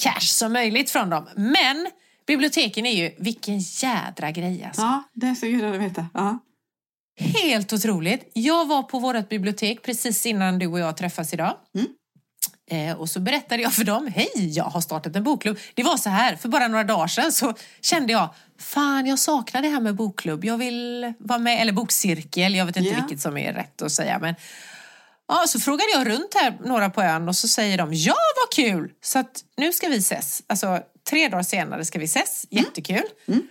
[0.04, 1.30] cash som möjligt från dem.
[1.36, 1.88] Men
[2.28, 4.82] biblioteken är ju, vilken jädra grej alltså.
[4.82, 6.08] ja, det ska gudarna veta.
[6.14, 6.40] Ja.
[7.20, 8.32] Helt otroligt.
[8.34, 11.58] Jag var på vårt bibliotek precis innan du och jag träffas idag.
[11.76, 11.88] Mm.
[12.72, 15.58] Eh, och så berättade jag för dem, hej jag har startat en bokklubb.
[15.74, 19.62] Det var så här, för bara några dagar sedan så kände jag, fan jag saknar
[19.62, 20.46] det här med bokklubb.
[20.46, 22.96] Jag vill vara med, eller bokcirkel, jag vet inte Ja.
[23.00, 24.20] vilket som är rätt att säga.
[24.20, 24.36] Men
[25.28, 28.56] ja, så frågade jag runt här, några på ön och så säger de, ja vad
[28.56, 28.92] kul!
[29.04, 30.44] Så att nu ska vi ses.
[30.48, 33.04] Alltså tre dagar senare ska vi ses, jättekul.
[33.28, 33.48] Mm.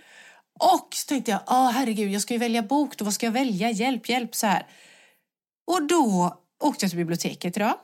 [0.59, 3.33] Och så tänkte jag, åh herregud, jag ska ju välja bok, då vad ska jag
[3.33, 3.71] välja?
[3.71, 4.67] Hjälp, hjälp, så här.
[5.67, 7.75] Och då åkte jag till biblioteket idag.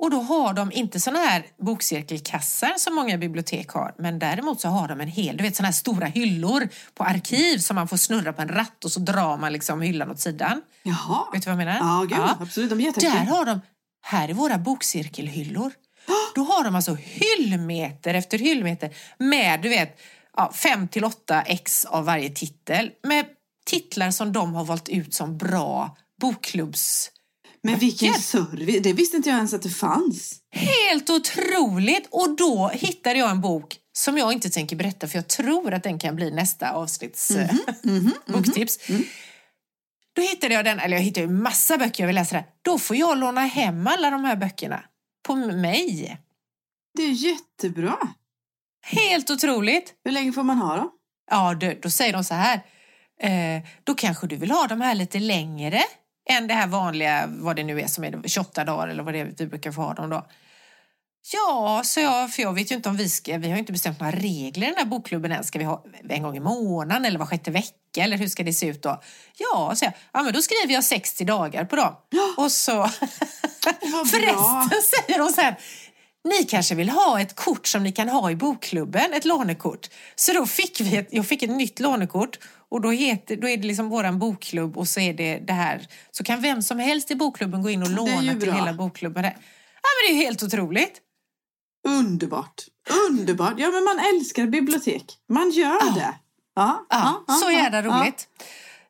[0.00, 4.68] Och då har de inte såna här bokcirkelkassar som många bibliotek har, men däremot så
[4.68, 7.96] har de en hel, du vet såna här stora hyllor på arkiv som man får
[7.96, 10.62] snurra på en ratt och så drar man liksom hyllan åt sidan.
[10.82, 11.24] Jaha.
[11.32, 11.78] Vet du vad jag menar?
[11.78, 12.70] Ja, gud, absolut.
[12.70, 13.60] De är Där har de,
[14.02, 15.72] här är våra bokcirkelhyllor.
[16.34, 20.00] Då har de alltså hyllmeter efter hyllmeter med du vet
[20.36, 22.90] ja, 5 till 8 ex av varje titel.
[23.02, 23.26] Med
[23.66, 27.10] titlar som de har valt ut som bra bokklubbs...
[27.62, 28.82] Men vilken service.
[28.82, 30.34] Det visste inte jag ens att det fanns.
[30.50, 32.08] Helt otroligt!
[32.10, 35.82] Och då hittade jag en bok som jag inte tänker berätta för jag tror att
[35.82, 37.50] den kan bli nästa avsnitts eh,
[38.26, 38.78] boktips.
[40.12, 42.46] Då hittade jag den, eller jag hittade ju massa böcker jag vill läsa där.
[42.62, 44.84] Då får jag låna hem alla de här böckerna
[45.22, 46.18] på mig.
[46.94, 47.98] Det är jättebra.
[48.82, 49.94] Helt otroligt!
[50.04, 50.90] Hur länge får man ha dem?
[51.30, 52.60] Ja, då, då säger de så här.
[53.20, 55.80] Eh, då kanske du vill ha de här lite längre
[56.30, 59.20] än det här vanliga, vad det nu är som är 28 dagar eller vad det
[59.20, 60.26] är vi brukar få ha dem då.
[61.32, 64.00] Ja, så jag, för jag vet ju inte om vi ska, vi har inte bestämt
[64.00, 65.44] några regler i den här bokklubben än.
[65.44, 68.52] Ska vi ha en gång i månaden eller var sjätte vecka eller hur ska det
[68.52, 69.02] se ut då?
[69.36, 71.94] Ja, så jag, ja men då skriver jag 60 dagar på dem.
[72.36, 72.88] Och så,
[74.10, 75.56] förresten säger hon så här,
[76.24, 79.88] ni kanske vill ha ett kort som ni kan ha i bokklubben, ett lånekort.
[80.16, 82.38] Så då fick vi ett, jag fick ett nytt lånekort
[82.70, 85.86] och då, heter, då är det liksom våran bokklubb och så är det det här.
[86.10, 89.24] Så kan vem som helst i bokklubben gå in och låna till hela bokklubben.
[89.24, 91.02] Ja men det är ju helt otroligt.
[91.88, 92.64] Underbart.
[93.08, 93.54] Underbart.
[93.56, 95.04] Ja, men man älskar bibliotek.
[95.28, 96.14] Man gör det.
[96.56, 97.84] Ja, Ja, så ja, jävla ja.
[97.84, 98.28] roligt.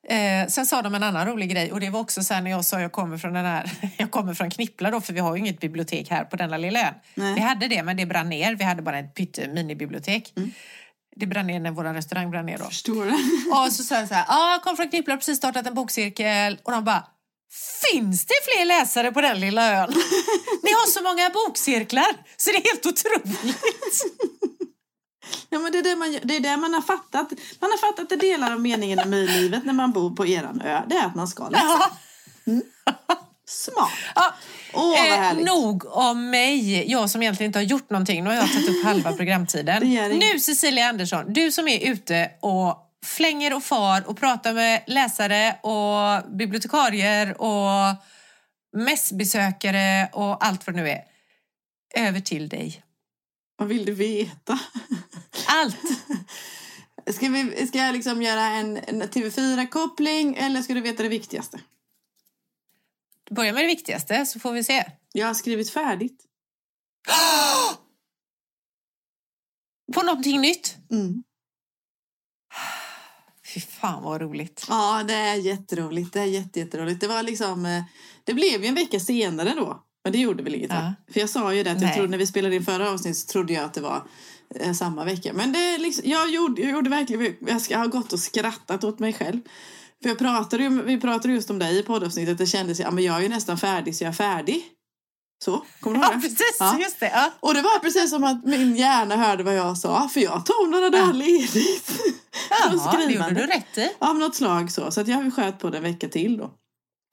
[0.08, 2.50] Eh, sen sa de en annan rolig grej och det var också så här när
[2.50, 5.36] jag sa jag kommer från den här, jag kommer från Knippla då för vi har
[5.36, 6.94] ju inget bibliotek här på denna lilla ön.
[7.14, 7.34] Nej.
[7.34, 10.32] Vi hade det men det brann ner, vi hade bara ett pytte minibibliotek.
[10.36, 10.52] Mm.
[11.16, 12.64] Det brann ner när vår restaurang brann ner då.
[12.64, 13.10] Förstår du?
[13.66, 16.58] Och så sa jag så här, ja jag kommer från Knippla, precis startat en bokcirkel
[16.62, 17.04] och de bara
[17.90, 19.90] Finns det fler läsare på den lilla ön?
[20.62, 24.04] Ni har så många bokcirklar så det är helt otroligt.
[25.50, 27.32] Ja, men det, är det, man, det är det man har fattat.
[27.60, 30.82] Man har fattat att delar av meningen med livet när man bor på eran ö.
[30.88, 31.90] Det är att man ska läsa.
[32.44, 32.60] Ja.
[33.48, 33.90] Smart.
[34.14, 34.34] Ja,
[34.72, 38.24] Åh, vad eh, nog om mig, jag som egentligen inte har gjort någonting.
[38.24, 39.82] Nu har jag tagit upp halva programtiden.
[40.18, 45.58] Nu Cecilia Andersson, du som är ute och flänger och far och pratar med läsare
[45.62, 47.96] och bibliotekarier och
[48.76, 51.04] mässbesökare och allt vad det nu är.
[51.94, 52.82] Över till dig.
[53.56, 54.58] Vad vill du veta?
[55.46, 55.76] Allt!
[57.14, 61.60] Ska, vi, ska jag liksom göra en, en TV4-koppling eller ska du veta det viktigaste?
[63.30, 64.90] Börja med det viktigaste så får vi se.
[65.12, 66.24] Jag har skrivit färdigt.
[69.94, 70.76] På någonting nytt.
[70.90, 71.22] Mm.
[73.54, 74.66] Fy fan vad roligt.
[74.68, 76.12] Ja, det är jätteroligt.
[76.12, 77.00] Det är jätte, jätteroligt.
[77.00, 77.66] Det var liksom...
[77.66, 77.82] eh,
[78.24, 79.84] Det blev ju en vecka senare då.
[80.04, 80.70] Men det gjorde väl inget.
[80.70, 80.94] Ja.
[81.12, 83.26] För jag sa ju det att jag trodde, när vi spelade in förra avsnittet så
[83.32, 84.02] trodde jag att det var
[84.60, 85.32] eh, samma vecka.
[85.32, 87.34] Men det liksom, jag, gjorde, jag gjorde verkligen...
[87.46, 89.40] Jag ska- jag har gått och skrattat åt mig själv.
[90.02, 92.38] För jag pratade ju, vi pratade just om dig i poddavsnittet.
[92.38, 94.62] Det kändes ja, men jag är ju nästan färdig så jag är färdig.
[95.44, 96.22] Så, kommer du ihåg Ja, det?
[96.22, 96.56] precis.
[96.58, 96.78] Ja.
[96.80, 97.10] Just det.
[97.14, 97.30] Ja.
[97.40, 100.08] Och det var precis som att min hjärna hörde vad jag sa.
[100.08, 101.90] För jag tog några dagar ledigt.
[102.50, 103.90] Jaha, det gjorde du rätt i.
[103.98, 104.90] Av något slag så.
[104.90, 106.50] Så att jag sköt på det en vecka till då.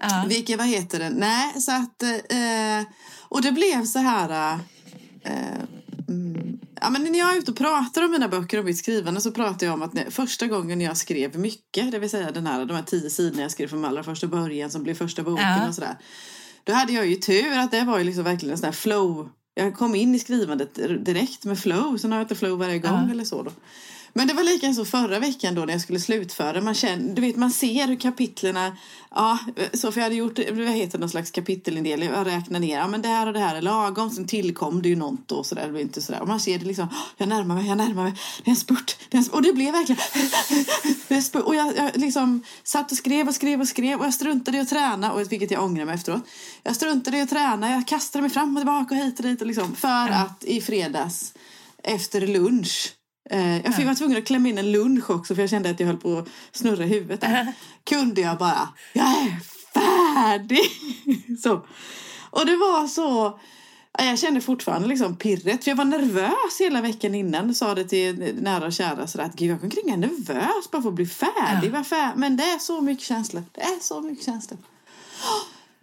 [0.02, 0.26] Ja.
[0.28, 1.10] Vilket, vad heter det?
[1.10, 2.04] Nej, så att...
[2.04, 2.92] Eh,
[3.30, 4.60] och det blev så här...
[5.24, 5.32] Eh,
[6.10, 9.22] mm, ja, men när jag är ute och pratar om mina böcker och mitt skrivande
[9.22, 12.48] så pratar jag om att när, första gången jag skrev mycket, det vill säga den
[12.48, 15.46] här, de här tio sidorna jag skrev från allra första början som blev första boken
[15.48, 15.68] Ja.
[15.68, 15.98] och sådär.
[16.66, 19.30] Då hade jag ju tur att det var ju liksom verkligen en sån här flow.
[19.56, 20.76] Jag kom in i skrivandet
[21.06, 23.12] direkt med flow, sen har jag inte flow varje gång Ja.
[23.12, 23.52] eller så då.
[24.18, 26.62] Men det var lika så förra veckan då när jag skulle slutföra.
[26.62, 28.78] Man, känner, du vet, man ser hur kapitlerna...
[29.16, 29.40] Ja,
[29.74, 32.10] så för jag hade gjort vad heter någon slags kapitelindelning.
[32.10, 32.78] Jag räknar ner.
[32.78, 34.10] Ja, men det här och det här är lagom.
[34.10, 35.72] Sen tillkom det ju något och sådär.
[35.72, 36.22] Det inte sådär.
[36.22, 36.88] Och man ser det liksom.
[36.92, 38.14] "Åh, Jag närmar mig, jag närmar mig.
[38.44, 38.98] Det är en spurt.
[39.10, 39.36] Det är en spurt.
[39.36, 40.02] Och det blev verkligen...
[41.08, 41.44] Det är spurt.
[41.44, 44.00] Och jag, jag liksom satt och skrev och skrev och skrev.
[44.00, 45.12] Och jag struntade i att träna.
[45.14, 46.22] Och vilket jag ångrar mig efteråt.
[46.64, 47.72] Jag struntade i att träna.
[47.72, 49.42] Jag kastade mig fram och tillbaka och hit och dit.
[49.42, 51.34] Och liksom, för att i fredags
[51.84, 52.94] efter lunch
[53.64, 55.88] jag fick- var tvungen att klämma in en lunch också för jag kände att jag
[55.88, 57.22] höll på att snurra i huvudet.
[57.22, 57.54] Där.
[57.84, 59.40] Kunde jag bara, jag är
[59.74, 60.60] färdig!
[61.44, 61.66] så.
[62.30, 63.40] Och det var så...
[63.98, 65.64] ja, Jag kände fortfarande liksom pirret.
[65.64, 67.56] För jag var nervös hela veckan innan.
[67.56, 70.82] Sa det till nära och kära sådär att Gud, jag går omkring är nervös bara
[70.82, 71.72] för att bli färdig.
[71.72, 73.44] Fär- Men det är så mycket känslor.
[73.52, 74.60] Det är så mycket känslor.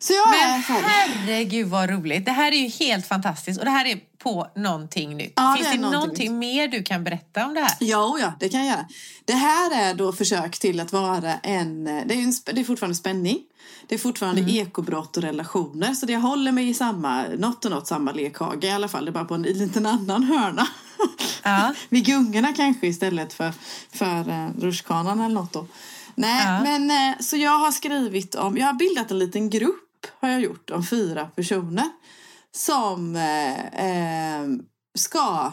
[0.03, 0.85] Så jag är Men färdig.
[0.89, 2.25] herregud vad roligt.
[2.25, 5.33] Det här är ju helt fantastiskt och det här är på någonting nytt.
[5.37, 7.77] Ja, Finns det det, är någonting någonting mer du kan berätta om det här?
[7.81, 8.87] Ja, ja, det kan jag göra.
[9.25, 11.85] Det här är då försök till att vara en...
[11.85, 13.39] Det är, en, det är fortfarande spänning.
[13.89, 15.95] Det är fortfarande ekobrott och relationer.
[15.95, 19.05] Så det håller mig i samma, något och något samma lekhage i alla fall.
[19.05, 20.67] Det är bara på en liten annan hörna.
[21.43, 21.75] Ja.
[21.89, 23.53] Vid gungorna kanske istället för,
[23.93, 25.67] för uh, rutschkanan eller något då.
[26.15, 26.63] Nej, Ja.
[26.63, 28.57] men eh, så jag har skrivit om...
[28.57, 29.89] Jag har bildat en liten grupp
[30.21, 31.89] har jag gjort om fyra personer
[32.57, 34.47] som eh, eh,
[34.99, 35.53] ska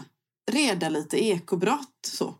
[0.51, 2.05] reda lite ekobrott.
[2.07, 2.35] Så.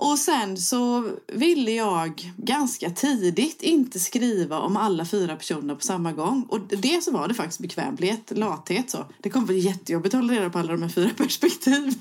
[0.00, 6.12] Och sen så ville jag ganska tidigt inte skriva om alla fyra personer på samma
[6.12, 6.46] gång.
[6.48, 9.06] Och det så var det faktiskt bekvämlighet, lathet så.
[9.20, 11.94] Det kommer bli jättejobbigt att hålla reda på alla de här fyra perspektiven.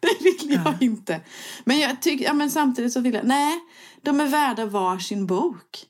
[0.00, 0.74] Det vill jag Ja.
[0.80, 1.20] inte.
[1.64, 3.60] Men jag tycker, ja men samtidigt så vill jag, nej,
[4.02, 5.84] de är värda varsin bok.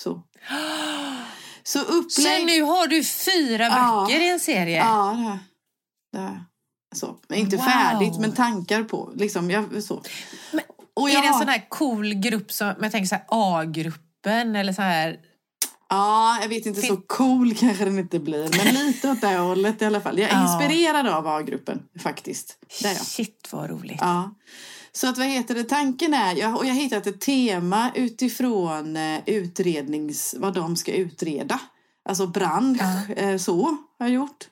[0.00, 0.12] Så.
[1.62, 2.46] Så Så upplägg...
[2.46, 4.04] nu har du fyra Ja.
[4.08, 4.76] böcker i en serie?
[4.78, 5.38] Ja, det har
[6.12, 6.44] det har.
[6.94, 7.16] Så.
[7.34, 7.64] Inte Wow.
[7.64, 9.12] färdigt, men tankar på.
[9.16, 10.02] Liksom, jag, så.
[10.52, 10.60] Men
[10.94, 14.56] Och Är jag det en sån här cool grupp som, jag tänker så här A-gruppen
[14.56, 15.16] eller så här
[15.92, 18.64] Ja, jag vet inte, så cool kanske den inte blir.
[18.64, 20.18] Men lite åt det hållet i alla fall.
[20.18, 20.42] Jag är Ja.
[20.62, 22.58] inspirerad av A-gruppen faktiskt.
[22.82, 23.00] Det är jag.
[23.02, 23.98] Shit vad roligt.
[24.00, 24.34] Ja.
[24.92, 28.96] Så att vad heter det, tanken är, jag, och jag har hittat ett tema utifrån
[28.96, 31.60] eh, utrednings, vad de ska utreda.
[32.04, 33.62] Alltså bransch, eh, så
[33.98, 34.48] har jag gjort.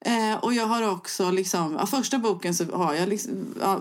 [0.00, 3.80] Eh, och jag har också liksom, ja, första boken så har jag liksom, ja,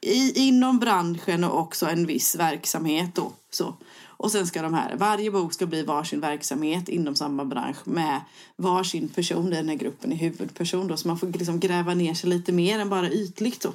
[0.00, 3.32] i, inom branschen och också en viss verksamhet då.
[3.50, 3.74] Så.
[4.18, 8.20] Och sen ska de här, varje bok ska bli varsin verksamhet inom samma bransch med
[8.56, 10.96] varsin person i den här gruppen i huvudperson då.
[10.96, 13.72] Så man får liksom gräva ner sig lite mer än bara ytligt då.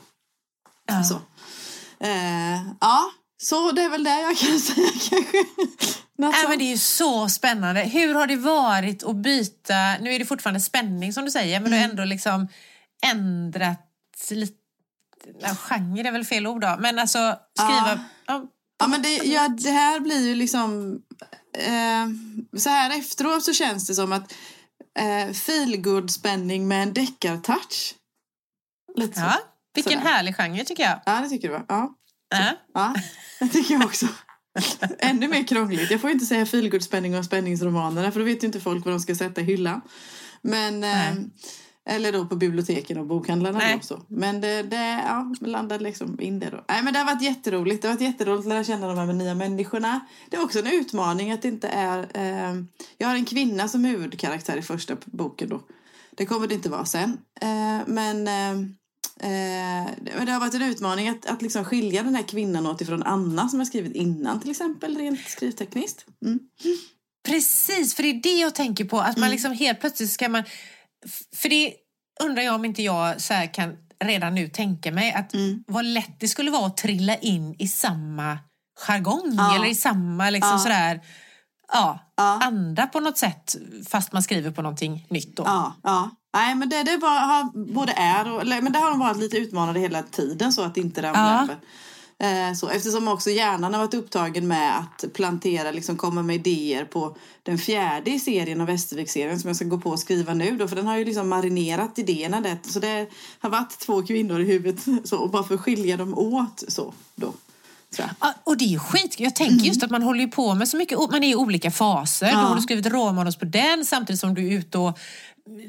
[0.86, 1.04] Ja.
[1.04, 1.20] Så.
[2.04, 3.12] Eh, ja,
[3.42, 5.38] så det är väl det jag kan säga kanske.
[6.18, 6.50] Sånt.
[6.50, 7.82] men det är ju så spännande.
[7.82, 9.98] Hur har det varit att byta?
[10.02, 11.84] Nu är det fortfarande spänning som du säger, men du Mm.
[11.84, 12.48] har ändå liksom
[13.06, 13.88] ändrat
[14.30, 14.58] lite...
[15.40, 18.00] Ja, genre är väl fel ord då, men alltså skriva...
[18.26, 18.44] Ja.
[18.80, 21.00] Ja, men det, ja, det här blir ju liksom...
[21.58, 22.08] Eh,
[22.60, 24.34] så här efteråt så känns det som att
[25.00, 27.94] eh, feelgood spänning med en deckartouch.
[28.96, 29.26] Lite så.
[29.76, 30.06] Vilken Sådär.
[30.06, 31.00] härlig genre tycker jag.
[31.06, 31.66] Ja, det tycker du va?
[31.68, 31.96] Ja,
[32.30, 32.54] Ja.
[32.74, 32.96] ja
[33.40, 34.08] det tycker jag också.
[35.00, 35.92] Ännu mer krångligt.
[35.92, 38.86] Jag får ju inte säga feelgood spänning och spänningsromanerna för då vet ju inte folk
[38.86, 39.82] vad de ska sätta i hyllan.
[40.42, 40.84] Men...
[40.84, 41.14] Eh,
[41.86, 43.58] eller då på biblioteken och bokhandlarna.
[43.58, 43.76] Nej.
[43.76, 44.02] Då, så.
[44.08, 46.66] Men det, det ja, landade liksom in det då.
[46.70, 47.82] Nej, men det har varit jätteroligt.
[47.82, 50.00] Det har varit jätteroligt att lära känna de här nya människorna.
[50.30, 52.08] Det är också en utmaning att det inte är...
[52.14, 52.56] Eh,
[52.98, 55.62] jag har en kvinna som huvudkaraktär i första boken då.
[56.18, 57.18] Det kommer det inte vara sen.
[57.42, 58.28] Eh, men...
[59.24, 59.88] Eh, Eh,
[60.26, 63.50] det har varit en utmaning att, att liksom skilja den här kvinnan åt ifrån Anna
[63.50, 66.06] som jag skrivit innan till exempel rent skrivtekniskt.
[66.26, 66.40] Mm.
[67.28, 69.00] Precis, för det är det jag tänker på.
[69.00, 69.32] Att man Mm.
[69.32, 70.44] liksom helt plötsligt ska man...
[71.36, 71.74] För det
[72.24, 75.64] undrar jag om inte jag så kan redan nu tänka mig att Mm.
[75.68, 78.40] vad lätt det skulle vara att trilla in i samma
[78.80, 79.56] jargong Ja.
[79.56, 80.58] eller i samma liksom Ja.
[80.60, 81.02] sådär,
[81.72, 82.40] ja, Ja.
[82.44, 83.56] anda på något sätt
[83.90, 85.44] fast man skriver på någonting nytt då.
[85.46, 86.10] Ja, ja.
[86.34, 88.48] Nej, men det, det var, har, både är och...
[88.48, 91.44] Men det har de varit lite utmanande hela tiden så att inte ramla Ja.
[91.44, 91.58] över.
[92.20, 96.86] Eh, så, eftersom också hjärnan har varit upptagen med att plantera, liksom komma med idéer
[96.86, 100.58] på den fjärde i serien av Västervik-serien som jag ska gå på och skriva nu
[100.58, 102.58] då, för den har ju liksom marinerat idéerna det.
[102.64, 103.08] Så det
[103.40, 106.94] har varit två kvinnor i huvudet så, och bara för att skilja dem åt så
[107.16, 107.34] då.
[107.98, 109.20] Ja, och det är ju skit.
[109.20, 111.72] Jag tänker just att man håller ju på med så mycket, man är i olika
[111.72, 112.26] faser.
[112.26, 112.38] Mm.
[112.40, 112.44] Ja.
[112.44, 115.00] Då har du skrivit råmanus på den samtidigt som du är ute och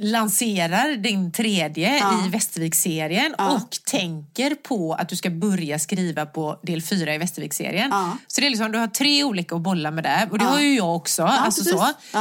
[0.01, 2.27] lanserar din tredje Ja.
[2.27, 3.51] i Västervik-serien Ja.
[3.53, 7.89] och tänker på att du ska börja skriva på del fyra i Västervik-serien.
[7.91, 8.17] Ja.
[8.27, 10.61] Så det är liksom, du har tre olika att bolla med där och det har
[10.61, 11.23] ju jag också.
[11.25, 11.81] alltså precis.
[12.13, 12.19] så.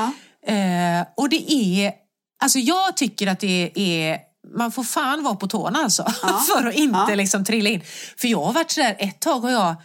[0.52, 1.92] Eh, och det är,
[2.44, 4.18] alltså jag tycker att det är
[4.58, 6.04] man får fan vara på tårna alltså.
[6.48, 7.82] för att inte liksom trilla in.
[8.18, 9.76] För jag har varit sådär, ett tag har jag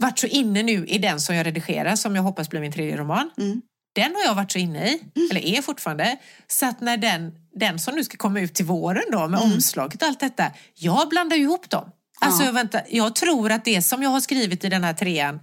[0.00, 2.96] varit så inne nu i den som jag redigerar som jag hoppas blir min tredje
[2.96, 3.30] roman.
[3.38, 3.62] Mm.
[3.94, 6.16] Den har jag varit så inne i, eller är fortfarande.
[6.46, 10.02] Så att när den, den som nu ska komma ut till våren då med omslaget
[10.02, 10.50] och allt detta.
[10.74, 11.90] Jag blandar ju ihop dem.
[12.20, 12.54] Alltså Mm.
[12.56, 12.62] Ja.
[12.62, 15.40] vänta, jag tror att det som jag har skrivit i den här trean,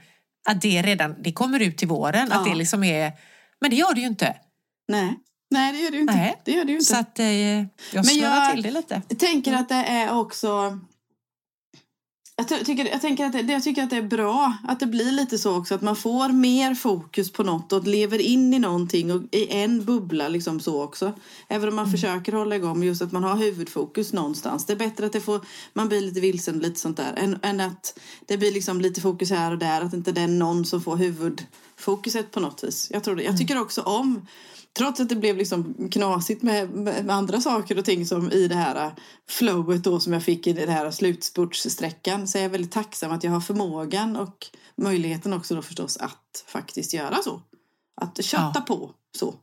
[0.49, 2.31] att det redan det kommer ut till våren.
[2.31, 2.51] Att Ja.
[2.51, 3.11] det liksom är,
[3.61, 4.35] men det gör det ju inte.
[4.87, 5.13] Nej.
[5.51, 6.13] Nej, det gör det ju inte.
[6.15, 6.41] Nej.
[6.45, 6.85] Det gör det inte.
[6.85, 7.25] Så att eh,
[7.93, 9.01] jag snurrar jag- till det lite.
[9.09, 10.79] Jag tänker att det är också...
[12.35, 14.85] Jag, ty- tycker, jag, tänker att det, jag tycker att det är bra att det
[14.85, 15.75] blir lite så också.
[15.75, 19.85] Att man får mer fokus på något och lever in i någonting och i en
[19.85, 21.13] bubbla liksom så också.
[21.47, 24.65] Även om man försöker hålla igång just att man har huvudfokus någonstans.
[24.65, 27.13] Det är bättre att det får, man blir lite vilsen lite sånt där.
[27.17, 29.81] Än, än att det blir liksom lite fokus här och där.
[29.81, 32.87] Att inte det är någon som får huvudfokuset på något vis.
[32.91, 33.23] Jag, tror det.
[33.23, 34.27] jag tycker också om
[34.77, 38.55] Trots att det blev liksom knasigt med, med, andra saker och ting som i det
[38.55, 38.91] här äh,
[39.29, 43.23] flowet då som jag fick i den här slutspurtssträckan så är jag väldigt tacksam att
[43.23, 47.41] jag har förmågan och möjligheten också då förstås att faktiskt göra så.
[48.01, 48.61] Att kötta Ja.
[48.61, 49.35] på så.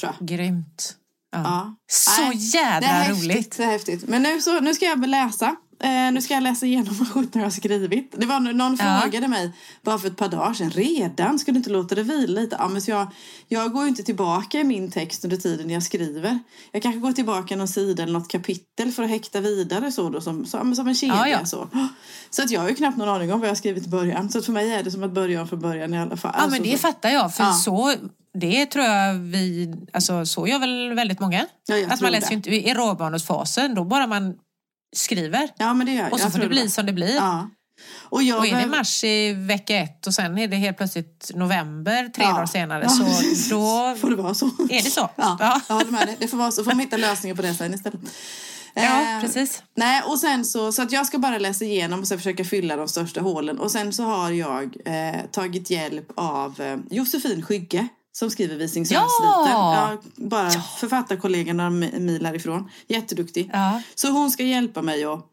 [0.00, 0.28] Tror jag.
[0.28, 0.96] Grymt.
[1.30, 1.38] Ja.
[1.42, 1.76] Ja.
[1.86, 3.56] Så Nej, jädra det är häftigt, roligt.
[3.56, 4.08] Det är häftigt.
[4.08, 5.56] Men nu, så, nu ska jag läsa.
[5.80, 8.14] Eh, nu ska jag läsa igenom vad sjutton jag har skrivit.
[8.16, 9.00] Det var någon Ja.
[9.02, 10.70] frågade mig bara för ett par dagar sedan.
[10.70, 11.38] Redan?
[11.38, 12.56] Ska du inte låta det vila lite?
[12.58, 13.06] Ja, men så jag,
[13.48, 16.38] jag går ju inte tillbaka i min text under tiden jag skriver.
[16.72, 20.20] Jag kanske går tillbaka någon sida eller något kapitel för att häkta vidare så då,
[20.20, 21.28] som, som, som en kedja.
[21.28, 21.44] Ja.
[21.46, 21.68] Så.
[22.30, 24.30] så att jag har ju knappt någon aning om vad jag skrivit i början.
[24.30, 26.34] Så att för mig är det som att börja om från början i alla fall.
[26.38, 26.78] Ja, men det så.
[26.78, 27.34] fattar jag.
[27.34, 27.94] För så,
[28.40, 31.46] det tror jag vi, alltså så gör väl väldigt många.
[31.66, 32.34] Ja, att man läser det.
[32.34, 34.34] ju inte i råmanusfasen, då bara man
[34.96, 35.48] skriver.
[35.58, 36.12] Ja, men det gör jag.
[36.12, 37.14] Och så jag får det bli som det blir.
[37.16, 37.50] Ja.
[38.10, 41.30] Och jag Och är det mars i vecka ett och sen är det helt plötsligt
[41.34, 42.30] november tre Ja.
[42.30, 44.46] dagar senare Ja, så då får det vara så.
[44.46, 45.10] är det så.
[45.16, 45.60] Ja, Ja.
[45.68, 46.16] jag håller med dig.
[46.20, 46.64] Det får vara så.
[46.64, 48.00] får man hitta lösningar på det sen istället.
[48.74, 49.62] Ja, Eh, precis.
[49.76, 52.76] Nej, och sen så, så att jag ska bara läsa igenom och sen försöka fylla
[52.76, 53.58] de största hålen.
[53.58, 59.06] Och sen så har jag eh, tagit hjälp av eh, Josefin Skygge som skriver Visingsönsviten.
[59.24, 59.92] Ja!
[59.92, 62.70] Ja, bara författarkollegan några mi- mil härifrån.
[62.86, 63.50] Jätteduktig.
[63.52, 63.82] Ja.
[63.94, 65.26] Så hon ska hjälpa mig att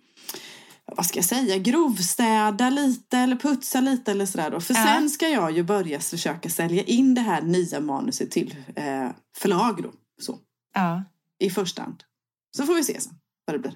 [0.95, 4.61] vad ska jag säga, grovstäda lite eller putsa lite eller sådär då.
[4.61, 4.83] För Ja.
[4.85, 9.83] sen ska jag ju börja försöka sälja in det här nya manuset till eh, förlag
[9.83, 9.91] då.
[10.21, 10.37] Så,
[10.73, 11.03] ja.
[11.39, 12.03] i första hand.
[12.57, 13.13] Så får vi se sen
[13.45, 13.73] vad det blir.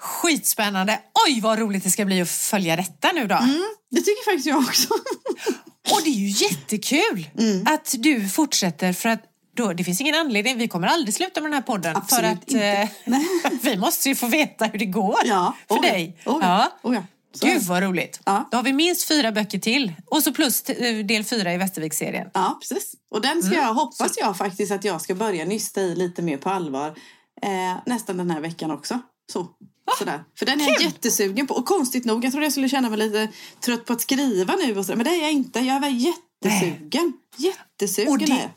[0.00, 1.00] Skitspännande!
[1.28, 3.34] Oj vad roligt det ska bli att följa detta nu då.
[3.36, 4.94] Mm, det tycker faktiskt jag också.
[5.92, 7.66] Och det är ju jättekul Mm.
[7.66, 9.22] att du fortsätter för att
[9.56, 11.96] då, det finns ingen anledning, vi kommer aldrig sluta med den här podden.
[11.96, 12.66] Absolut för att inte.
[12.66, 16.18] eh, vi måste ju få veta hur det går Ja, för oh dig.
[16.26, 17.02] oh ja, oh ja.
[17.34, 18.20] Så Gud vad roligt.
[18.24, 18.48] Ja.
[18.50, 19.92] Då har vi minst fyra böcker till.
[20.06, 22.28] Och så plus eh, del fyra i Västervik-serien.
[22.34, 22.94] Ja, precis.
[23.10, 23.66] Och den ska Mm.
[23.66, 26.88] jag, hoppas jag faktiskt att jag ska börja nysta i lite mer på allvar
[27.42, 28.98] eh, nästan den här veckan också.
[29.32, 29.46] Så.
[29.98, 30.24] Sådär.
[30.38, 30.86] För den är jag kul!
[30.86, 31.54] jättesugen på.
[31.54, 33.28] Och konstigt nog, jag trodde jag skulle känna mig lite
[33.60, 34.78] trött på att skriva nu.
[34.78, 35.60] Och så, men det är jag inte.
[35.60, 37.12] Jag är jättesugen.
[37.36, 38.50] Jättesugen Och det- är jag.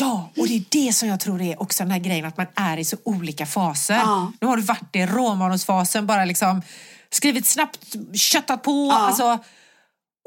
[0.00, 2.46] Ja, och det är det som jag tror är också den här grejen att man
[2.54, 3.94] är i så olika faser.
[3.94, 4.32] Ja.
[4.40, 6.62] Nu har du varit i råmanusfasen, bara liksom
[7.10, 8.92] skrivit snabbt, köttat på.
[8.92, 9.38] Alltså,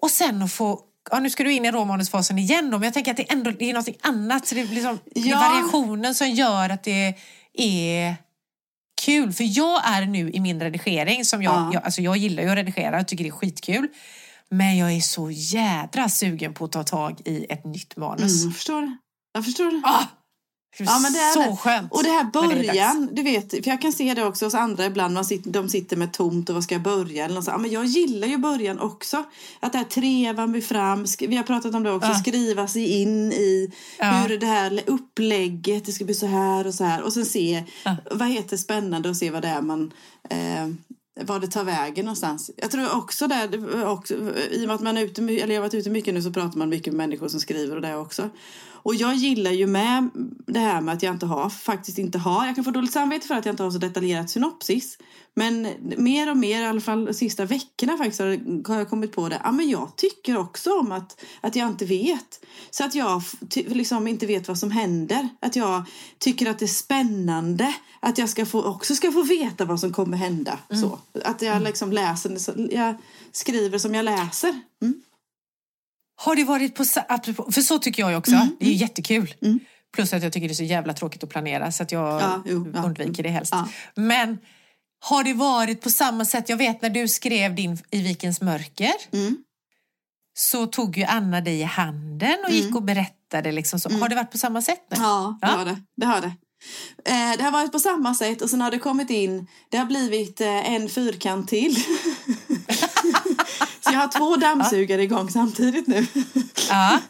[0.01, 0.79] och sen att få
[1.11, 3.51] Ja, nu ska du in i råmanusfasen igen då, men jag tänker att det, ändå,
[3.51, 4.47] det är något annat.
[4.47, 7.13] Så det, blir liksom, det är variationen som gör att det
[7.53, 8.15] är
[9.05, 9.33] kul.
[9.33, 11.69] För jag är nu i min redigering, som jag, Ja.
[11.73, 13.87] jag, alltså jag gillar ju att redigera och tycker det är skitkul.
[14.49, 18.33] Men jag är så jädra sugen på att ta tag i ett nytt manus.
[18.41, 18.97] Mm, jag förstår.
[19.33, 19.81] Jag förstår.
[19.83, 20.03] Ah,
[20.77, 21.57] Ja, men det är så det.
[21.57, 21.91] skönt.
[21.91, 24.53] Och det här när det början, du vet, för jag kan se det också hos
[24.53, 27.25] andra ibland, man sitter, de sitter med tomt och vad ska jag börja?
[27.25, 29.23] Eller något ja, men jag gillar ju början också.
[29.59, 32.15] Att det här trevan blir fram, vi har pratat om det också, Ja.
[32.15, 34.11] skriva sig in i Ja.
[34.11, 37.01] hur det här upplägget, det ska bli så här och så här.
[37.01, 37.95] Och sen se, Ja.
[38.11, 39.93] vad heter spännande och se vad det är man
[40.29, 40.67] eh,
[41.23, 42.51] vad det tar vägen någonstans.
[42.57, 44.13] Jag tror också där, var också,
[44.51, 46.31] i och med att man är ute, eller jag har varit ute mycket nu så
[46.31, 48.29] pratar man mycket med människor som skriver och det också.
[48.83, 50.09] Och jag gillar ju med
[50.47, 53.27] det här med att jag inte har, faktiskt inte har, jag kan få dåligt samvete
[53.27, 54.97] för att jag inte har så detaljerat synopsis.
[55.33, 55.67] Men
[55.97, 58.19] mer och mer, i alla fall de sista veckorna faktiskt,
[58.67, 59.41] har jag kommit på det.
[59.43, 62.45] Ja, men jag tycker också om att, att jag inte vet.
[62.71, 63.21] Så att jag
[63.53, 65.29] liksom inte vet vad som händer.
[65.39, 65.83] Att jag
[66.17, 67.75] tycker att det är spännande.
[67.99, 70.59] Att jag ska få, också ska få veta vad som kommer hända.
[70.69, 70.99] Så.
[71.25, 72.37] Att jag liksom läser,
[72.73, 72.95] jag
[73.31, 74.59] skriver som jag läser.
[74.81, 75.01] Mm.
[76.23, 76.85] Har det varit på...
[77.51, 78.31] För så tycker jag också.
[78.35, 79.33] Mm, Det är ju jättekul.
[79.41, 79.59] Mm.
[79.95, 82.43] Plus att jag tycker det är så jävla tråkigt att planera så att jag Ja,
[82.45, 82.83] jo, ja.
[82.83, 83.51] undviker det helst.
[83.55, 83.67] Ja.
[83.95, 84.37] Men
[85.03, 86.49] har det varit på samma sätt?
[86.49, 89.37] Jag vet när du skrev din I vikens mörker Mm.
[90.39, 93.51] så tog ju Anna dig i handen och gick och berättade.
[93.51, 93.89] Liksom så.
[93.89, 94.95] Har det varit på samma sätt nu?
[94.97, 95.07] Mm.
[95.09, 95.81] Ja, det har det.
[95.97, 96.31] det, har det.
[97.05, 99.85] Eh, det har varit på samma sätt och sen har det kommit in, det har
[99.85, 101.75] blivit eh, en fyrkant till.
[103.93, 106.05] jag har två dammsugare igång samtidigt nu.
[106.69, 106.99] Ja.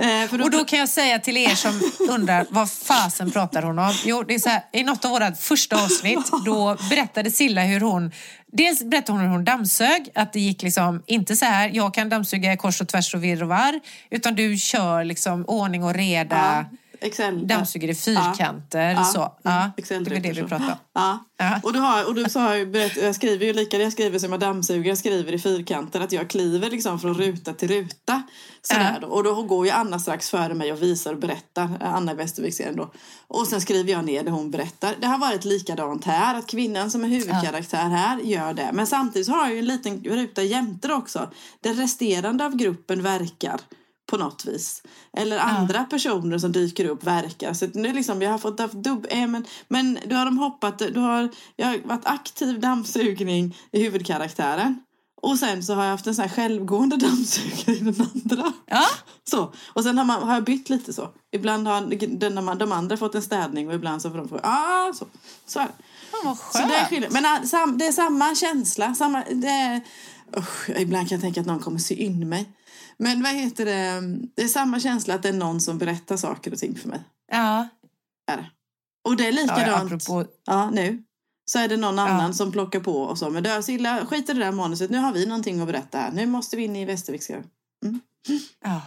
[0.00, 3.78] Eh, för Och då kan jag säga till er som undrar vad fasen pratar hon
[3.78, 3.94] om?
[4.04, 7.80] Jo, det är så här, i något av våra första avsnitt då berättade Silla hur
[7.80, 8.12] hon
[8.52, 12.08] Dels berättade hon hur hon dammsög, att det gick liksom inte så här, jag kan
[12.08, 16.66] dammsuga kors och tvärs och virr och varr, utan du kör liksom ordning och reda,
[16.70, 17.46] ja, Excel.
[17.46, 18.90] dammsuger i fyrkanter.
[18.90, 19.04] Ja.
[19.04, 19.20] Så.
[19.20, 20.78] Mm, Ja, Excel det var det vi pratade om.
[20.94, 21.24] Ja.
[21.38, 21.60] Ja.
[21.62, 24.88] Och, du har, och du sa jag skriver ju lika, jag skriver som jag dammsuger,
[24.88, 28.22] jag skriver i fyrkanter att jag kliver liksom från ruta till ruta.
[28.62, 29.06] Sådär Ja.
[29.06, 29.06] då.
[29.06, 32.90] Och då går ju Anna strax före mig och visar och berättar, Anna Västervik då.
[33.26, 34.94] Och sen skriver jag ner det hon berättar.
[35.00, 38.70] Det har varit likadant här, att kvinnan som är huvudkaraktär här gör det.
[38.72, 41.30] Men samtidigt har jag ju en liten ruta jämte också.
[41.60, 43.60] Den resterande av gruppen verkar
[44.08, 44.82] på något vis.
[45.16, 47.52] Eller andra personer som dyker upp verkar.
[47.54, 49.06] Så nu liksom, jag har fått haft dubb...
[49.10, 50.78] Eh, men, men då har de hoppat...
[50.78, 54.82] Du har, jag har varit aktiv dammsugning i huvudkaraktären.
[55.22, 58.52] Och sen så har jag haft en sån här självgående dammsugare i den andra.
[58.66, 58.86] Ja,
[59.24, 59.52] Så.
[59.66, 61.10] Och sen har, man, har jag bytt lite så.
[61.32, 61.80] Ibland har
[62.18, 64.40] den, de andra fått en städning och ibland så får de få...
[64.42, 65.06] Ah, så.
[65.46, 65.72] Så är det.
[66.12, 66.90] ja, vad Så skönt.
[66.90, 67.10] det är.
[67.10, 68.94] Men äh, sam, det är samma känsla.
[68.94, 69.80] Samma, det är,
[70.36, 72.48] usch, ibland kan jag tänka att någon kommer sy in mig.
[72.98, 74.00] Men vad heter det?
[74.36, 77.00] Det är samma känsla att det är någon som berättar saker och ting för mig.
[77.32, 77.68] Ja,
[78.30, 78.50] Är det.
[79.08, 81.02] Och det är ja, likadant apropå, ja, nu.
[81.50, 82.08] Så är det någon Ja.
[82.08, 83.30] annan som plockar på och så.
[83.30, 84.90] Men då, Silla, skit i det där manuset.
[84.90, 86.12] Nu har vi någonting att berätta här.
[86.12, 87.22] Nu måste vi in i Västervik.
[87.22, 87.42] ska-
[88.64, 88.80] ja.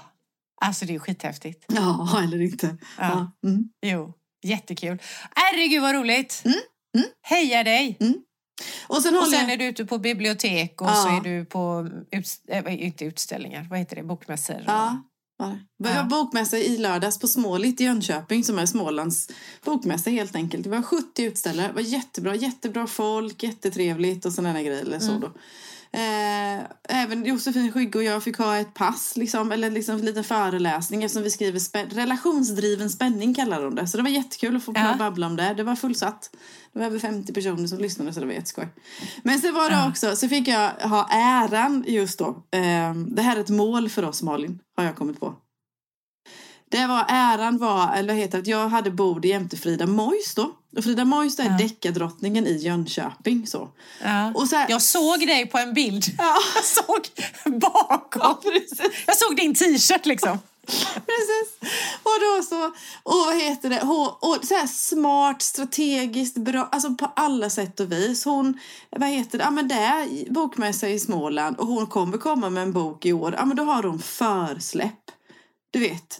[0.61, 1.65] Alltså det är skithäftigt.
[1.67, 2.77] Ja, eller inte.
[2.97, 3.31] Ja.
[3.41, 3.49] Ja.
[3.49, 3.69] Mm.
[3.85, 4.13] Jo,
[4.43, 5.01] jättekul.
[5.35, 6.41] Herregud vad roligt!
[6.45, 6.57] Mm,
[6.97, 7.07] mm.
[7.21, 7.97] Heja dig!
[8.87, 9.51] Och sen Och sen jag...
[9.51, 10.93] är du ute på bibliotek och Ja.
[10.95, 14.63] så är du på, ut, äh, inte utställningar, vad heter det, bokmässor?
[14.67, 15.03] Ja.
[15.37, 15.89] var det.
[15.95, 19.29] Var bokmässa i lördags på Småligt i Jönköping som är Smålands
[19.65, 20.63] bokmässa helt enkelt.
[20.63, 21.67] Det var 70 utställare.
[21.67, 24.81] Det var jättebra, jättebra folk, jättetrevligt och sådana grejer.
[24.81, 25.21] Eller så Mm.
[25.21, 25.31] då.
[25.93, 30.23] Eh, även Josefin Skygge och jag fick ha ett pass, liksom, eller liksom en liten
[30.23, 33.87] föreläsning eftersom vi skriver spä- relationsdriven spänning kallar de det.
[33.87, 34.95] Så det var jättekul att få Ja.
[34.99, 35.53] babbla om det.
[35.53, 36.29] Det var fullsatt.
[36.73, 38.67] Det var över 50 personer som lyssnade så det var jätteskoj.
[39.23, 39.89] Men sen var det Ja.
[39.89, 42.27] också, så fick jag ha äran just då.
[42.51, 45.35] Eh, det här är ett mål för oss Malin, har jag kommit på.
[46.71, 50.35] Det var äran var, eller vad heter det, att jag hade bord jämte Frida Mois
[50.35, 50.51] då.
[50.77, 51.57] Och Frida Mois är Ja.
[51.57, 53.69] deckardrottningen i Jönköping så.
[54.03, 54.31] Ja.
[54.35, 56.03] Och så här, Jag såg dig på en bild.
[56.17, 56.37] Ja.
[56.55, 57.07] Jag såg
[57.59, 58.35] bakom.
[59.07, 60.39] Jag såg din t-shirt liksom.
[60.93, 61.71] Precis.
[62.03, 62.65] Och då så,
[63.03, 67.79] och vad heter det, och, och så här smart, strategiskt, bra, alltså på alla sätt
[67.79, 68.25] och vis.
[68.25, 68.59] Hon,
[68.89, 72.63] vad heter det, ja men det är bokmässa i Småland och hon kommer komma med
[72.63, 73.35] en bok i år.
[73.37, 75.11] Ja men då har hon försläpp.
[75.71, 76.19] Du vet,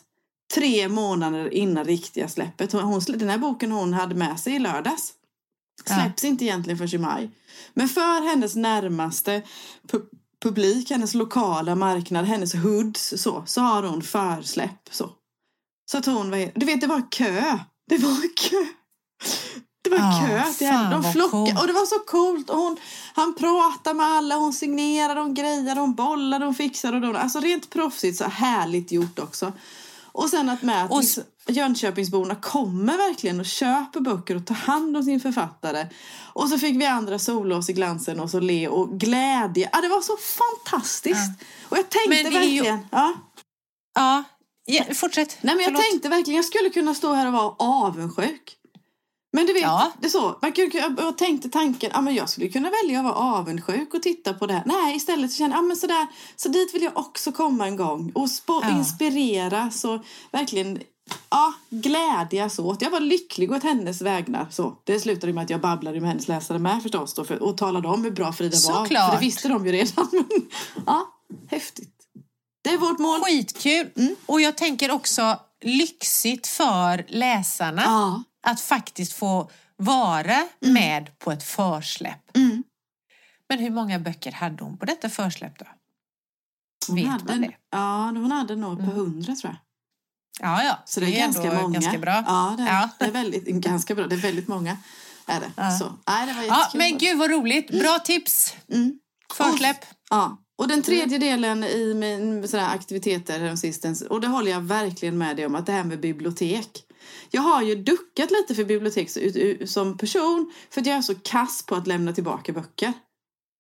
[0.54, 2.72] tre månader innan riktiga släppet.
[2.72, 5.14] Hon, hon, den här boken hon hade med sig i lördags
[5.86, 5.96] Ja.
[5.96, 7.32] släpps inte egentligen förrän i maj.
[7.74, 9.42] Men för hennes närmaste
[9.88, 10.06] pu-
[10.42, 14.90] publik, hennes lokala marknad, hennes hoods så, så har hon försläpp.
[14.92, 15.10] Så,
[15.92, 17.60] så att hon, heter- du vet det var kö.
[17.90, 18.66] Det var kö.
[19.84, 20.90] Det var Ja, kö till henne.
[20.92, 21.60] De flockade.
[21.62, 22.50] Och det var så coolt.
[22.50, 22.78] Och hon,
[23.14, 26.96] han pratade med alla, hon signerade, hon grejade, hon bollade, hon fixade.
[26.96, 27.20] Och donade.
[27.20, 29.54] alltså rent proffsigt, så härligt gjort också.
[30.12, 31.04] Och sen att med att Och-
[31.48, 35.88] Jönköpingsborna kommer verkligen och köper böcker och tar hand om sin författare.
[36.34, 39.70] Och så fick vi andra sola oss i glansen och så le och glädje.
[39.74, 41.32] Ja, det var så fantastiskt.
[41.70, 42.88] Och jag tänkte är ju- verkligen...
[42.92, 43.14] Ja.
[43.96, 44.24] Ja,
[44.66, 45.38] ja fortsätt.
[45.42, 45.82] Nej, men jag Förlåt.
[45.92, 48.58] tänkte verkligen jag skulle kunna stå här och vara avundsjuk.
[49.34, 49.92] Men du vet, Ja.
[50.00, 50.38] det så.
[50.42, 54.02] Man kunde, jag tänkte tanken, ja, men jag skulle kunna välja att vara avundsjuk och
[54.04, 54.64] titta på det här.
[54.66, 57.76] Nej, istället så kände jag, ja, men sådär, så dit vill jag också komma en
[57.76, 58.12] gång.
[58.16, 58.70] Och Ja.
[58.78, 60.00] inspireras och
[60.32, 60.80] verkligen
[61.30, 62.82] ja, glädjas åt.
[62.82, 64.48] Jag var lycklig åt hennes vägnar.
[64.52, 64.76] Så.
[64.84, 67.14] Det slutade med att jag babblade med hennes läsare med förstås.
[67.14, 68.84] Då, för, och talade om hur bra Frida var.
[68.84, 69.10] Såklart.
[69.10, 70.08] För det visste de ju redan.
[70.12, 70.26] Men,
[70.86, 71.08] ja,
[71.48, 71.98] häftigt.
[72.64, 73.20] Det är vårt mål.
[73.22, 73.90] Skitkul!
[73.96, 74.16] Mm.
[74.26, 78.24] Och jag tänker också lyxigt för läsarna Ja.
[78.48, 82.38] Att faktiskt få vara med på ett försläpp.
[82.38, 82.64] Mm.
[83.50, 85.66] Men hur många böcker hade hon på detta försläpp då?
[86.88, 87.54] Hon Vet hade, man det?
[87.72, 88.96] Ja, hon hade nog på Mm.
[88.96, 89.58] hundra tror jag.
[90.48, 90.80] Ja, ja.
[90.86, 91.80] Så det är, ganska många.
[91.80, 92.24] Ganska bra.
[92.28, 92.90] Ja, det är, Ja.
[93.00, 94.08] Det är väldigt, ganska bra.
[94.08, 94.78] Det är väldigt många.
[95.26, 95.52] Är det.
[95.56, 95.72] Ja.
[95.72, 95.94] Så.
[96.08, 97.72] Nej, det var Ja, men gud vad roligt.
[97.72, 98.56] Bra tips.
[98.70, 99.00] Mm.
[99.34, 99.86] Försläpp.
[100.10, 100.38] Ja.
[100.58, 105.18] Och den tredje delen i min sådana här aktiviteter häromsistens, och det håller jag verkligen
[105.18, 106.84] med dig om, att det här med bibliotek.
[107.32, 109.10] Jag har ju duckat lite för bibliotek
[109.70, 112.94] som person för att jag är så kass på att lämna tillbaka böcker.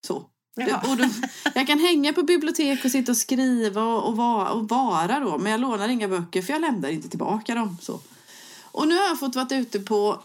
[0.07, 0.25] Så.
[0.55, 0.81] Ja.
[0.91, 1.09] Och då,
[1.55, 5.37] jag kan hänga på bibliotek och sitta och skriva och, och, vara, och vara då,
[5.37, 7.77] men jag lånar inga böcker för jag lämnar inte tillbaka dem.
[7.81, 7.99] Så.
[8.71, 10.23] Och nu har jag fått varit ute på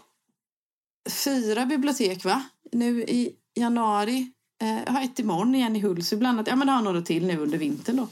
[1.09, 2.43] fyra bibliotek va?
[2.71, 4.31] Nu i januari.
[4.61, 6.47] Eh, jag har ett imorgon igen i Hultsfred bland annat.
[6.47, 8.07] Ja men jag har några till nu under vintern då.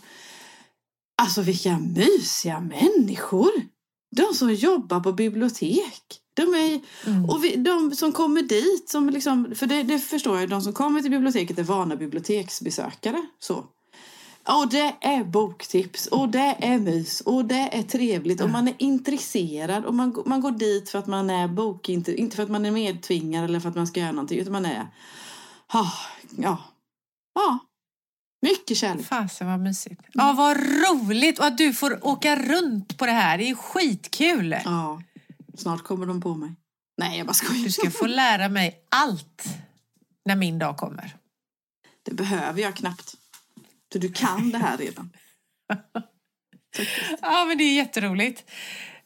[1.21, 3.74] Alltså vilka mysiga människor!
[4.15, 6.03] De som jobbar på bibliotek.
[6.33, 7.29] De är, Mm.
[7.29, 10.73] och vi, de som kommer dit, som liksom, för det, det förstår jag, de som
[10.73, 13.25] kommer till biblioteket är vana biblioteksbesökare.
[13.39, 13.65] Så.
[14.47, 18.75] Och det är boktips och det är mys och det är trevligt och man är
[18.77, 22.65] intresserad och man, man går dit för att man är bokintresserad, inte för att man
[22.65, 24.87] är medtvingad eller för att man ska göra någonting utan man är,
[25.67, 25.91] ah,
[26.37, 26.57] ja,
[27.35, 27.59] ja,
[28.49, 29.05] mycket kärlek.
[29.05, 30.01] Fasen vad mysigt.
[30.13, 31.39] Ja, vad roligt.
[31.39, 33.37] Och att du får åka runt på det här.
[33.37, 34.55] Det är skitkul.
[34.65, 35.01] Ja,
[35.57, 36.55] snart kommer de på mig.
[36.97, 37.63] Nej, jag bara skojar.
[37.63, 39.43] Du ska få lära mig allt
[40.25, 41.15] när min dag kommer.
[42.03, 43.15] Det behöver jag knappt.
[43.91, 45.11] För du kan det här redan.
[47.21, 48.51] Ja, men det är jätteroligt.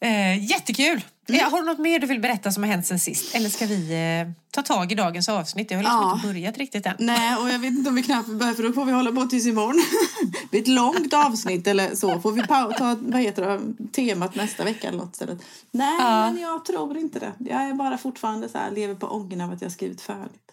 [0.01, 1.01] Eh, jättekul.
[1.29, 3.35] Eh, har du något mer du vill berätta som har hänt sen sist?
[3.35, 5.71] Eller ska vi eh, ta tag i dagens avsnitt?
[5.71, 6.13] Jag har liksom Ja.
[6.15, 6.95] inte börjat riktigt än.
[6.99, 9.23] Nej, och jag vet inte om vi knappt börjar för då får vi hålla på
[9.25, 9.81] tills imorgon.
[10.41, 12.19] det blir ett långt avsnitt eller så.
[12.21, 13.61] Får vi ta vad heter det,
[13.91, 15.39] temat nästa vecka eller något istället.
[15.71, 16.31] Nej, Ja.
[16.31, 17.33] men jag tror inte det.
[17.39, 20.51] Jag är bara fortfarande så här, lever på ången av att jag har skrivit färdigt.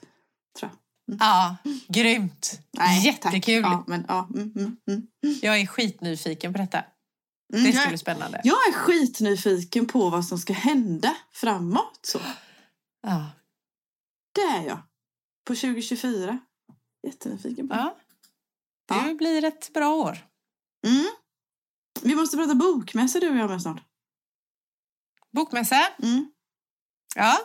[0.59, 0.79] Tror jag.
[1.21, 1.57] Ja,
[1.89, 2.61] grymt.
[3.05, 3.63] Jättekul.
[3.63, 3.73] Tack.
[3.73, 5.39] Ja, men, ja, mm, mm, mm.
[5.43, 6.85] Jag är skitnyfiken på detta.
[7.53, 8.41] Mm, Det jag, ska bli spännande.
[8.45, 11.99] jag är skitnyfiken på vad som ska hända framåt.
[12.03, 12.21] Så.
[13.03, 13.31] Ja.
[14.35, 14.79] Det är jag.
[15.45, 16.39] På 2024.
[17.07, 17.75] Jättenyfiken på.
[17.75, 17.97] ja.
[18.89, 19.15] Det Ja.
[19.15, 20.27] blir ett bra år.
[20.87, 21.07] Mm.
[22.03, 23.83] Vi måste prata bokmässa du och jag med snart.
[25.33, 25.87] Bokmässa.
[26.03, 26.33] Mm.
[27.17, 27.39] Ja,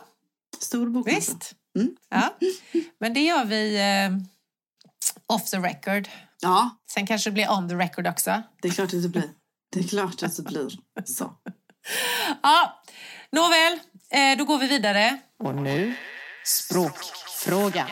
[0.58, 1.16] Stor bokmässa.
[1.16, 1.54] visst.
[1.78, 1.96] Mm.
[2.08, 2.34] Ja.
[2.98, 4.10] Men det gör vi eh,
[5.26, 6.08] off the record.
[6.40, 8.42] Ja, Sen kanske det blir on the record också.
[8.62, 9.30] det är klart att det blir.
[9.72, 10.70] Det är klart att det blir.
[11.04, 11.34] Så.
[12.42, 12.82] Ja,
[13.32, 13.78] nåväl.
[14.10, 15.18] Eh, då går vi vidare.
[15.38, 15.94] Och nu
[16.44, 17.88] språkfrågan.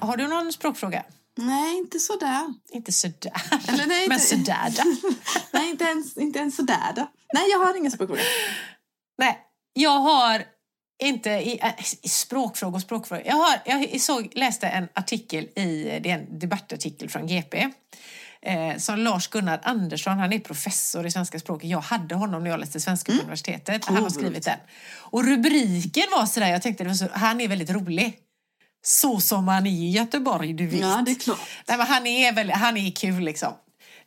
[0.00, 1.04] Har du någon språkfråga?
[1.36, 2.54] Nej, inte sådär.
[2.72, 3.32] Inte sådär.
[3.68, 5.08] Eller nej, Men inte- sådär då.
[5.52, 7.10] Nej, inte ens, inte ens sådär då.
[7.34, 8.22] Nej, jag har ingen språkfråga.
[9.18, 9.38] Nej,
[9.72, 10.44] jag har
[11.02, 11.72] inte i, äh,
[12.02, 13.26] i språkfrågor och språkfrågor.
[13.26, 17.70] Jag, har, jag såg, läste en artikel i, det är en debattartikel från GP.
[18.44, 21.70] Eh, som Lars-Gunnar Andersson, han är professor i svenska språket.
[21.70, 23.84] Jag hade honom när jag läste svenska på universitetet.
[23.84, 24.58] Han har skrivit den.
[24.96, 28.18] Och rubriken var sådär, jag tänkte det var så, han är väldigt rolig.
[28.82, 30.80] Så som han är i Göteborg, du vet.
[30.80, 31.38] Ja, det är klart.
[31.68, 33.52] Nej, men han, är väldigt, han är kul liksom.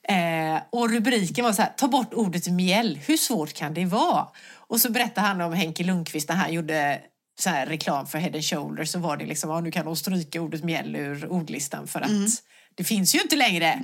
[0.09, 4.27] Eh, och rubriken var så här, ta bort ordet mjäll, hur svårt kan det vara?
[4.67, 7.01] Och så berättade han om Henke Lundqvist när han gjorde
[7.39, 9.95] så här reklam för Head and Shoulders så var det liksom, ja, nu kan de
[9.95, 12.09] stryka ordet mjäll ur ordlistan för att
[12.77, 13.81] det finns ju inte längre.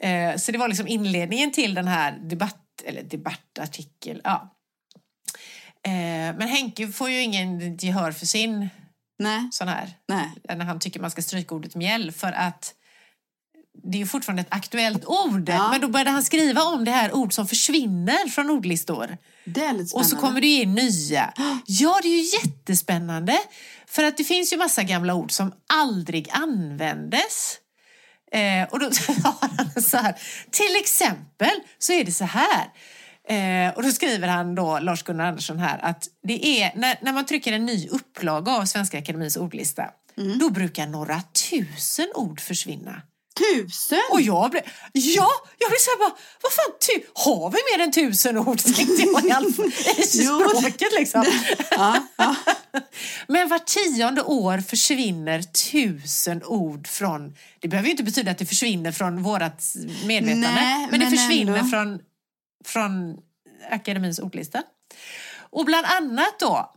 [0.00, 4.20] Eh, så det var liksom inledningen till den här debatt, eller debattartikel.
[4.24, 4.54] Ja.
[5.84, 8.68] Eh, men Henke får ju ingen gehör för sin
[9.18, 9.48] Nej.
[9.52, 10.28] sån här Nej.
[10.56, 12.74] när han tycker man ska stryka ordet mjäll för att
[13.82, 15.48] det är ju fortfarande ett aktuellt ord.
[15.48, 15.70] Ja.
[15.70, 19.16] Men då började han skriva om det här ord som försvinner från ordlistor.
[19.94, 21.32] Och så kommer det in nya.
[21.66, 23.38] Ja, det är ju jättespännande.
[23.86, 27.58] För att det finns ju massa gamla ord som aldrig användes.
[28.32, 28.86] Eh, och då
[29.24, 30.14] har han så här.
[30.50, 32.64] Till exempel så är det så här.
[33.28, 37.26] Eh, och då skriver han då, Lars-Gunnar Andersson här, att det är när, när man
[37.26, 39.90] trycker en ny upplaga av Svenska Akademins ordlista,
[40.40, 43.02] då brukar några tusen ord försvinna.
[43.38, 44.00] Tusen!
[44.10, 44.62] Och jag blev,
[44.92, 48.58] ja, jag blev så här bara, vad fan, ty, har vi mer än tusen ord?
[48.76, 49.46] Tänkte jag i, all,
[49.98, 51.24] i språket liksom.
[51.70, 52.34] Ja, ja.
[53.28, 58.46] Men var tionde år försvinner tusen ord från, det behöver ju inte betyda att det
[58.46, 59.64] försvinner från vårat
[60.06, 61.70] medvetande, Nej, men det men försvinner ändå.
[61.70, 62.00] från,
[62.64, 63.16] från
[63.70, 64.62] akademins ordlista.
[65.50, 66.74] Och bland annat då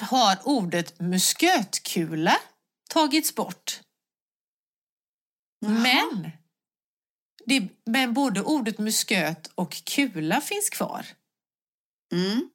[0.00, 2.36] har ordet muskötkula
[2.88, 3.80] tagits bort.
[5.60, 6.30] Men,
[7.46, 11.06] det, men både ordet musköt och kula finns kvar.
[12.12, 12.50] Mm.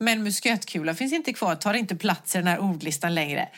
[0.00, 3.48] Men muskötkula finns inte kvar, tar inte plats i den här ordlistan längre.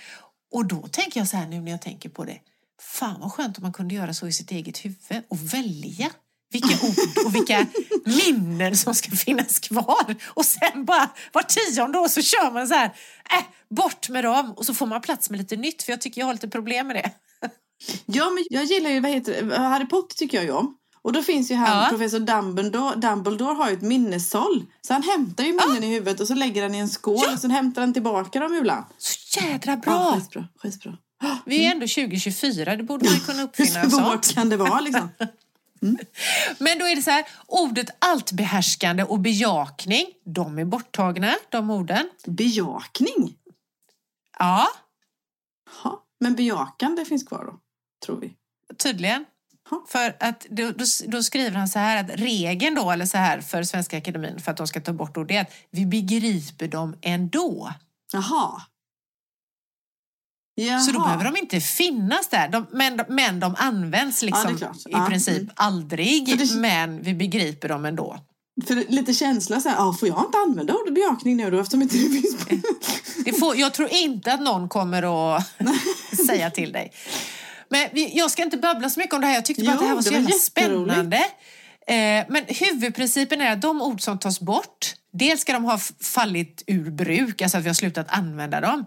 [0.51, 2.39] Och då tänker jag så här nu när jag tänker på det.
[2.81, 6.11] Fan vad skönt om man kunde göra så i sitt eget huvud och välja
[6.51, 7.67] vilka ord och vilka
[8.05, 10.15] minnen som ska finnas kvar.
[10.25, 12.95] Och sen bara var tionde år så kör man så här,
[13.31, 16.21] äh, bort med dem och så får man plats med lite nytt för jag tycker
[16.21, 17.11] jag har lite problem med det.
[18.07, 20.75] Ja, men jag gillar ju, vad heter det, Harry Potter tycker jag ju om.
[21.03, 21.89] Och då finns ju han, Ja.
[21.91, 24.67] professor Dumbledore, Dumbledore har ju ett minnessåll.
[24.81, 27.33] Så han hämtar ju minnen i huvudet och så lägger han i en skål Ja.
[27.33, 28.85] och sen hämtar han tillbaka dem ibland.
[28.99, 30.15] Så jädra Ja, bra!
[30.21, 30.97] skitbra, skitbra.
[31.45, 34.81] Vi är ändå 2024, det borde man ju kunna uppfinna Hur svårt kan det vara
[34.81, 35.09] liksom?
[36.59, 42.09] Men då är det så här, ordet alltbehärskande och bejakning, de är borttagna, de orden.
[42.27, 43.35] Bejakning?
[44.39, 44.69] Ja,
[45.85, 47.59] Ja, men bejakande finns kvar då,
[48.07, 48.33] tror vi.
[48.77, 49.25] tydligen.
[49.71, 49.85] Ja.
[49.89, 53.41] För att då, då, då skriver han så här att regeln då, eller så här
[53.41, 56.69] för Svenska Akademin för att de ska ta bort ord, det är att vi begriper
[56.69, 57.73] dem ändå.
[58.13, 58.63] Jaha.
[60.55, 60.81] Jaha.
[60.81, 62.49] Så då behöver de inte finnas där.
[62.49, 64.77] De, men, de- men de används Ja, liksom klart.
[64.77, 65.51] i Ja, princip mm.
[65.57, 68.19] aldrig, det- men vi begriper dem ändå.
[68.67, 71.83] För lite känsla så här, ah, får jag inte använda ordet bejakning nu då eftersom
[71.83, 72.57] inte det finns på...
[73.25, 75.47] Det får, jag tror inte att någon kommer att
[76.27, 76.93] säga till dig.
[77.71, 79.35] Men vi, jag ska inte babbla så mycket om det här.
[79.35, 81.17] Jag tyckte bara Jo, att det här var så det jävla spännande.
[81.87, 86.63] Eh, men huvudprincipen är att de ord som tas bort, dels ska de ha fallit
[86.67, 88.85] ur bruk, alltså att vi har slutat använda dem.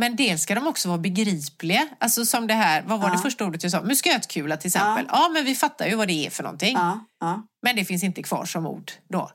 [0.00, 1.88] Men dels ska de också vara begripliga.
[2.00, 3.22] Alltså som det här, vad var det Ja.
[3.22, 3.82] första ordet jag sa?
[3.82, 5.06] Muskötkula till exempel.
[5.08, 5.28] Ja.
[5.32, 6.74] men vi fattar ju vad det är för någonting.
[6.76, 7.42] Ja, ja.
[7.62, 9.30] Men det finns inte kvar som ord då.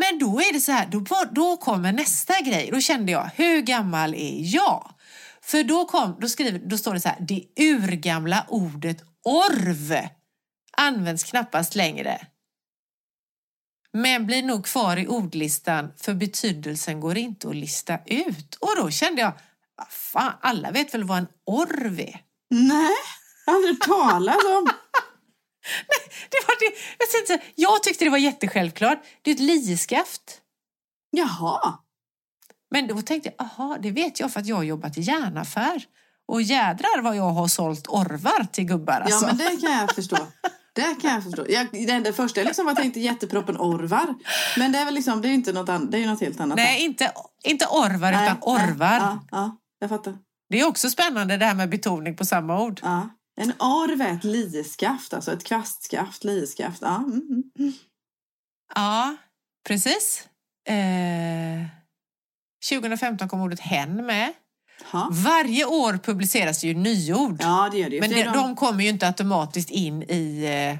[0.00, 2.70] Men då är det så här, då, då kommer nästa grej.
[2.72, 4.92] Då kände jag, hur gammal är jag?
[5.46, 10.08] För då, kom, då, skriver, då står det så här, det urgamla ordet orv
[10.76, 12.26] används knappast längre.
[13.92, 18.54] Men blir nog kvar i ordlistan för betydelsen går inte att lista ut.
[18.54, 19.32] Och då kände jag,
[19.76, 22.20] vad fan, alla vet väl vad en orv är?
[22.50, 22.96] Nej,
[23.46, 24.70] aldrig talas om.
[26.30, 26.76] Det var det.
[26.98, 28.98] Jag, tänkte, jag tyckte det var jättesjälvklart.
[29.22, 30.40] Det är ett lieskaft.
[31.10, 31.78] Jaha.
[32.70, 35.84] Men då tänkte jag, aha, det vet jag för att jag har jobbat i järnaffär.
[36.28, 39.26] Och jädrar vad jag har sålt orvar till gubbar alltså.
[39.26, 40.16] Ja, men det kan jag förstå.
[40.72, 41.46] Det kan jag förstå.
[41.48, 44.14] Jag, det enda första jag liksom var tänkte jätteproppen orvar.
[44.56, 46.56] Men det är väl liksom, det är inte något, an, det är något helt annat.
[46.56, 47.12] Nej, inte,
[47.44, 48.98] inte orvar Nej, utan orvar.
[48.98, 50.18] Nej, ja, ja, jag fattar.
[50.48, 52.80] Det är också spännande det här med betoning på samma ord.
[52.82, 53.08] Ja.
[53.40, 56.78] En orv är ett lieskaft, alltså ett kvastskaft, lieskaft.
[56.82, 57.72] Ja, mm, mm.
[58.74, 59.16] Ja,
[59.68, 60.28] precis.
[60.68, 61.66] Eh,
[62.68, 64.32] 2015 kom ordet hen med.
[64.92, 65.08] Ha.
[65.12, 67.36] Varje år publiceras ju nyord.
[67.40, 68.00] Ja, det gör det.
[68.00, 70.78] Men det, de- de kommer ju inte automatiskt in i, eh,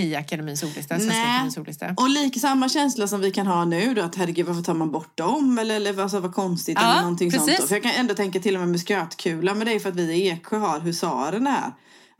[0.00, 1.24] i akademins ordlista, Svenska Nej.
[1.30, 1.94] akademins ordlista.
[1.96, 4.92] Och lika samma känsla som vi kan ha nu då, att herregud varför tar man
[4.92, 5.58] bort dem?
[5.58, 7.46] Eller, eller alltså, vad konstigt Ja, eller någonting sånt.
[7.46, 7.60] precis.
[7.60, 7.66] Då.
[7.68, 9.96] För jag kan ändå tänka till och med med skötkula, men det är för att
[9.96, 11.72] vi i Eksjö har husarerna här.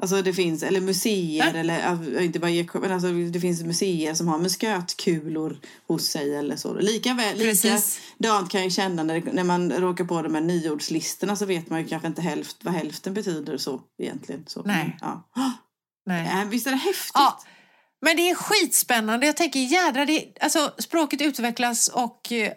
[0.03, 1.61] Alltså det finns, eller museer, Ja.
[1.61, 6.57] eller inte bara Eksjö, men alltså det finns museer som har muskötkulor hos sig eller
[6.57, 6.75] så.
[6.75, 11.47] Lika väl, likadant kan jag känna när, när man råkar på de här nyordslistorna så
[11.47, 14.45] vet man ju kanske inte hälft, vad hälften betyder så egentligen.
[14.47, 14.99] Så, Nej.
[15.01, 15.23] Ja.
[16.07, 16.43] Nej.
[16.43, 17.11] Äh, Visst är det häftigt?
[17.15, 17.41] Ja,
[18.03, 19.27] men det är skitspännande.
[19.27, 22.53] Jag tänker jädra, det, alltså, språket utvecklas och eh,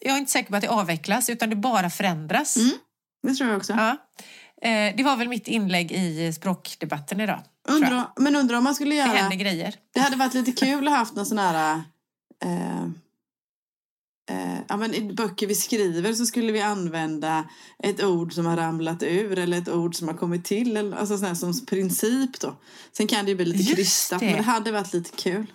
[0.00, 2.56] jag är inte säker på att det avvecklas utan det bara förändras.
[2.56, 2.70] Mm.
[3.22, 3.72] Det tror jag också.
[3.72, 3.96] Ja.
[4.62, 7.40] Eh, det var väl mitt inlägg i språkdebatten idag.
[7.68, 9.08] Undrar, men undrar om man skulle Det göra...
[9.08, 9.74] händer grejer.
[9.94, 11.82] Det hade varit lite kul att ha haft någon sån här...
[12.44, 12.82] Eh,
[14.30, 17.48] eh, ja, men I böcker vi skriver så skulle vi använda
[17.78, 20.76] ett ord som har ramlat ur eller ett ord som har kommit till.
[20.76, 22.56] Eller, alltså sån här, som princip då.
[22.92, 24.26] Sen kan det ju bli lite krystat det.
[24.26, 25.52] men det hade varit lite kul.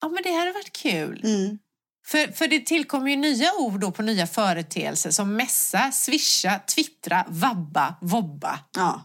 [0.00, 1.20] Ja, men det hade varit kul.
[1.24, 1.58] Mm.
[2.06, 7.24] För, för det tillkommer ju nya ord då på nya företeelser som mässa, swisha, twittra,
[7.28, 8.60] vabba, vobba.
[8.76, 9.04] Ja.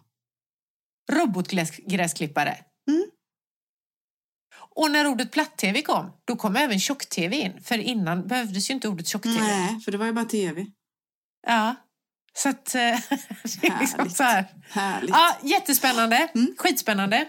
[1.12, 2.58] Robotgräsklippare.
[2.90, 3.06] Mm.
[4.76, 7.64] Och när ordet platt-tv kom, då kom även tjock-tv in.
[7.64, 9.40] För innan behövdes ju inte ordet tjock-tv.
[9.42, 10.66] Nej, för det var ju bara tv.
[11.48, 11.76] Ja.
[12.38, 12.76] Så att...
[12.76, 12.82] eh,
[13.62, 14.16] det är liksom Härligt.
[14.18, 14.46] så här.
[14.70, 15.10] Härligt.
[15.10, 16.30] Ja, jättespännande.
[16.36, 16.56] Mm.
[16.58, 17.28] Skitspännande,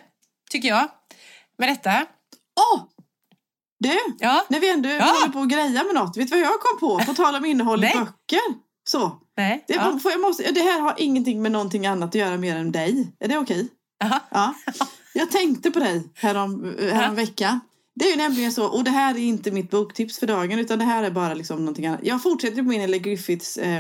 [0.51, 0.89] tycker jag.
[1.59, 2.07] Med detta.
[2.61, 2.85] Åh!
[3.79, 4.45] Du, Ja.
[4.49, 5.05] när vi ändå Ja.
[5.05, 6.17] håller på att greja med något.
[6.17, 6.99] Vet du vad jag kom på?
[7.05, 8.67] På tal om innehåll i böcker.
[8.89, 9.13] Så.
[9.37, 9.65] Nej.
[9.69, 10.01] Det, ja.
[10.05, 13.13] jag måste, det här har ingenting med någonting annat att göra mer än dig.
[13.21, 13.69] Är det okej?
[14.05, 14.21] Aha.
[14.31, 14.55] Ja.
[15.13, 17.61] Jag tänkte på dig härom, härom veckan.
[17.95, 20.79] Det är ju nämligen så, och det här är inte mitt boktips för dagen utan
[20.79, 22.01] det här är bara liksom någonting annat.
[22.03, 23.79] Jag fortsätter på min Eller Griffiths eh,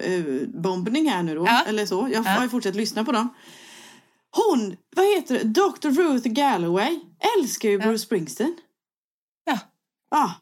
[0.00, 0.22] eh,
[0.62, 1.46] bombning här nu då.
[1.46, 1.62] Ja.
[1.66, 2.08] Eller så.
[2.12, 2.30] Jag Ja.
[2.30, 3.28] har ju fortsatt lyssna på dem.
[4.30, 5.44] Hon, vad heter det?
[5.44, 5.88] Dr.
[6.02, 7.00] Ruth Galloway
[7.38, 7.78] älskar ju.
[7.78, 8.54] Bruce Springsteen.
[10.10, 10.34] Ja.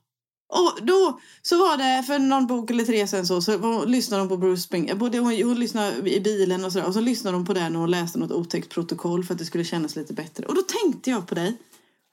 [0.49, 4.23] Och då så var det för någon bok eller tre sen så, så var, lyssnade
[4.23, 4.99] hon på Bruce Springsteen.
[4.99, 7.77] Både hon, hon lyssnade i bilen och så där, och så lyssnade hon på den
[7.77, 10.47] och hon läste något otäckt protokoll för att det skulle kännas lite bättre.
[10.47, 11.57] Och då tänkte jag på dig.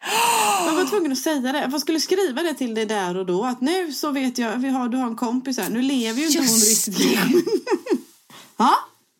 [0.65, 1.69] Jag var tvungen att säga det.
[1.71, 3.43] Jag skulle skriva det till dig där och då.
[3.45, 5.69] Att nu så vet jag, vi har, du har en kompis här.
[5.69, 7.19] Nu lever ju inte hon Just riktigt.
[8.57, 8.75] ja,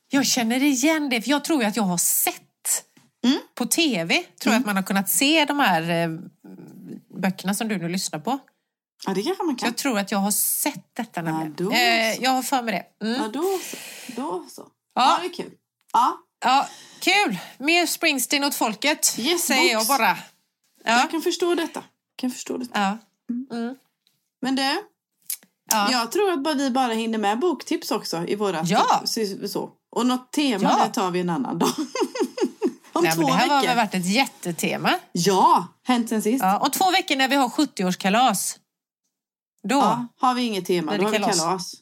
[0.10, 2.40] Jag känner igen det, för jag tror ju att jag har sett
[3.26, 3.38] Mm.
[3.56, 4.24] på tv.
[4.42, 6.10] Tror jag att man har kunnat se de här eh,
[7.24, 8.40] böckerna som du nu lyssnar på.
[9.06, 9.68] ja, det kanske man kan.
[9.68, 11.54] Jag tror att jag har sett detta nämligen.
[11.58, 13.06] då eh, jag har för mig det.
[13.08, 13.22] Mm.
[13.22, 13.78] Ja, då så.
[14.16, 14.68] Då så.
[14.96, 15.52] Ja, det är kul.
[15.94, 16.68] Ja, Ja,
[17.00, 17.38] kul!
[17.58, 19.88] Mer Springsteen åt folket, Yes, säger jag books.
[19.88, 20.18] bara.
[20.86, 21.00] Ja.
[21.00, 21.80] jag kan förstå detta.
[21.80, 22.80] Jag kan förstå detta.
[22.80, 22.98] Ja.
[23.58, 23.76] Mm.
[24.42, 24.78] Men det,
[25.72, 25.92] Ja.
[25.92, 29.04] jag tror att vi bara hinner med boktips också i våra Ja.
[29.48, 29.70] så.
[29.92, 30.86] Och något tema, Ja.
[30.86, 31.70] det tar vi en annan dag.
[32.94, 33.56] Om Nej, två det här veckor.
[33.56, 34.94] har väl varit ett jättetema.
[35.12, 36.44] Ja, hänt sen sist.
[36.44, 36.58] Ja.
[36.58, 38.58] Och två veckor när vi har 70-årskalas.
[39.70, 39.76] Då.
[39.76, 41.40] Ja, har vi inget tema, då det har vi kalas?
[41.40, 41.74] kalas.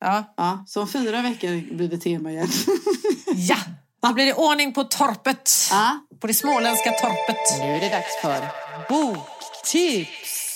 [0.00, 0.34] Ja.
[0.36, 2.48] Ja, så om fyra veckor blir det tema igen.
[3.34, 3.56] ja.
[4.02, 5.50] Då blir det ordning på torpet.
[5.70, 5.98] ja.
[6.20, 7.60] På det småländska torpet.
[7.60, 8.48] Nu är det dags för
[8.88, 10.46] boktips.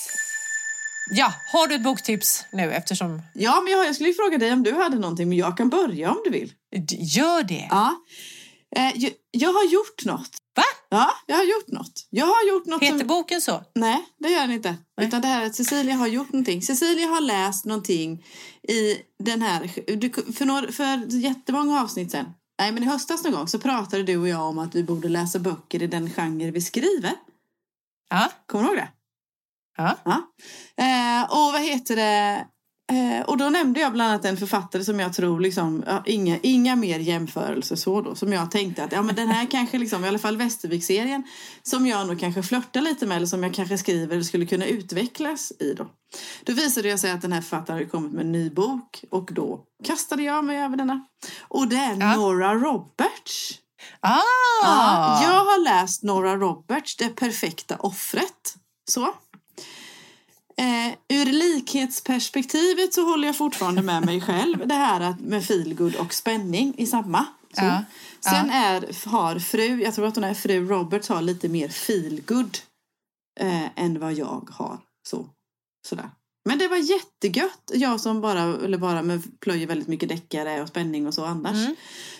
[1.11, 3.23] Ja, har du ett boktips nu eftersom...
[3.35, 5.69] ja, men jag, jag skulle ju fråga dig om du hade någonting, men jag kan
[5.69, 6.53] börja om du vill.
[6.99, 7.67] Gör det.
[7.71, 7.95] Ja.
[8.77, 10.37] Eh, jag, har gjort något.
[10.57, 10.63] Va?
[10.89, 12.07] Ja, jag har gjort något.
[12.11, 13.07] Jag har gjort något Heter som...
[13.07, 13.65] boken så?
[13.75, 14.77] Nej, det gör den inte.
[14.97, 15.07] Nej.
[15.07, 16.63] Utan det här är att Cecilia har gjort någonting.
[16.63, 18.25] Cecilia har läst någonting
[18.69, 19.71] i den här...
[19.97, 22.27] Du, för, några, för jättemånga avsnitt sen,
[22.59, 25.09] nej men i höstas någon gång, så pratade du och jag om att vi borde
[25.09, 27.13] läsa böcker i den genre vi skriver.
[28.11, 28.31] Ja.
[28.47, 28.89] Kommer du ihåg det?
[29.77, 29.97] ja.
[30.05, 30.23] Ja.
[30.85, 32.47] Eh, och vad heter det?
[32.93, 36.39] Eh, och då nämnde jag bland annat en författare som jag tror liksom, ja, inga,
[36.43, 38.15] inga mer jämförelser så då.
[38.15, 41.23] Som jag tänkte att ja men den här kanske liksom, i alla fall Västervik-serien.
[41.63, 45.53] Som jag nog kanske flörtar lite med eller som jag kanske skriver skulle kunna utvecklas
[45.59, 45.87] i då.
[46.45, 49.31] Då visade jag sig att den här författaren hade kommit med en ny bok och
[49.33, 51.07] då kastade jag mig över denna.
[51.49, 52.17] Och det är Ja.
[52.17, 53.59] Nora Roberts.
[54.01, 54.21] Ah!
[54.63, 58.55] Ja, jag har läst Nora Roberts, Det perfekta offret.
[58.91, 59.15] Så.
[60.57, 64.69] Eh, ur likhetsperspektivet så håller jag fortfarande med mig själv.
[64.69, 67.27] Det här att med feelgood och spänning i samma.
[67.53, 67.65] Så.
[67.65, 67.85] Ja,
[68.21, 72.59] Sen är, har fru, jag tror att hon är fru Roberts har lite mer feelgood
[73.41, 74.79] eh, än vad jag har.
[75.09, 75.27] Så.
[75.87, 76.11] Sådär.
[76.49, 77.71] Men det var jättegött.
[77.75, 81.57] Jag som bara, eller bara med plöjer väldigt mycket deckare och spänning och så annars.
[81.57, 81.77] Mm.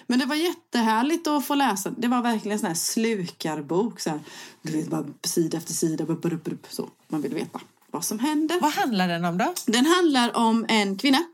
[0.07, 1.91] Men det var jättehärligt att få läsa.
[1.91, 4.01] Det var verkligen en sån här slukarbok.
[4.01, 4.21] Så här,
[4.63, 6.05] du vet, bara sida efter sida.
[6.05, 6.89] Bara, bara, bara, så.
[7.09, 7.61] Man vill veta
[7.95, 8.61] vad som händer.
[8.61, 9.55] Vad handlar den om då?
[9.67, 11.25] Den handlar om en kvinna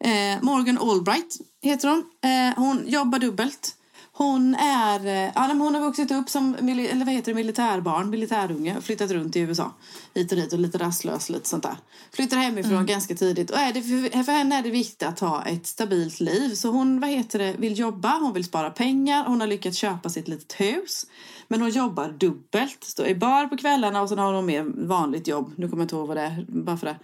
[0.00, 2.04] Eh, Morgan Albright heter hon.
[2.24, 3.74] Eh, hon jobbar dubbelt.
[4.12, 8.76] Hon, är, eh, ja, hon har vuxit upp som eller vad heter det, militärbarn, militärunge
[8.76, 9.72] och flyttat runt i USA.
[10.14, 11.76] Hit och dit och lite rastlös lite sånt där.
[12.12, 15.44] Flyttar hemifrån ganska tidigt och är det, för, för henne är det viktigt att ha
[15.44, 16.54] ett stabilt liv.
[16.54, 20.08] Så hon vad heter det, vill jobba, hon vill spara pengar, hon har lyckats köpa
[20.08, 21.06] sitt litet hus.
[21.48, 25.28] Men hon jobbar dubbelt, står i bar på kvällarna och sen har hon mer vanligt
[25.28, 25.52] jobb.
[25.56, 26.98] Nu kommer jag inte ihåg vad det är, bara för det.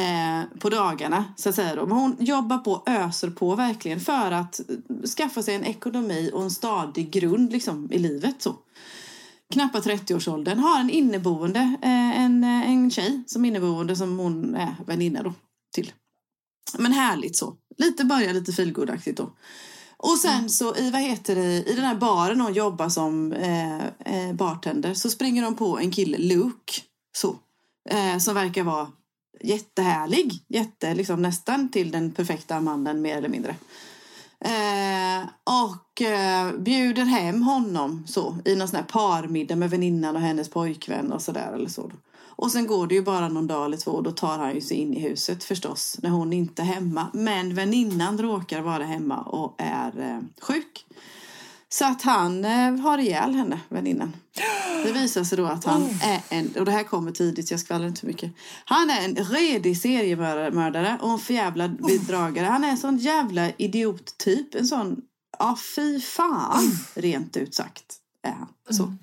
[0.00, 1.86] Eh, på dagarna, så att säga då.
[1.86, 4.60] Men hon jobbar på, öser på verkligen för att
[5.16, 8.56] skaffa sig en ekonomi och en stadig grund liksom i livet så.
[9.52, 14.74] knappa 30-årsåldern, har en inneboende, eh, en, eh, en tjej som inneboende som hon är
[14.86, 15.32] väninna då
[15.74, 15.92] till.
[16.78, 17.56] Men härligt så.
[17.78, 19.30] Lite börja lite filgodaktigt då.
[19.98, 23.86] Och sen så i, vad heter det, i den här baren hon jobbar som eh,
[23.86, 26.72] eh, bartender så springer de på en kille, Luke,
[27.16, 27.36] så,
[27.90, 28.88] eh, som verkar vara
[29.40, 30.44] jättehärlig.
[30.48, 33.56] Jätte, liksom, nästan till den perfekta mannen mer eller mindre.
[34.40, 40.22] Eh, och eh, bjuder hem honom så i någon sån här parmiddag med väninnan och
[40.22, 41.90] hennes pojkvän och sådär eller så.
[42.38, 44.60] Och sen går det ju bara någon dag eller två och då tar han ju
[44.60, 47.06] sig in i huset förstås när hon inte är hemma.
[47.12, 50.86] Men väninnan råkar vara hemma och är eh, sjuk.
[51.68, 54.16] Så att han eh, har ihjäl henne, väninnan.
[54.84, 57.88] Det visar sig då att han är en, och det här kommer tidigt jag skvallrar
[57.88, 58.32] inte för mycket.
[58.64, 62.46] Han är en redig seriemördare och en förjävlad bedragare.
[62.46, 64.54] Han är en sån jävla idiottyp.
[64.54, 64.96] En sån,
[65.38, 68.48] ja fy fan, rent ut sagt är han.
[68.70, 68.94] Så.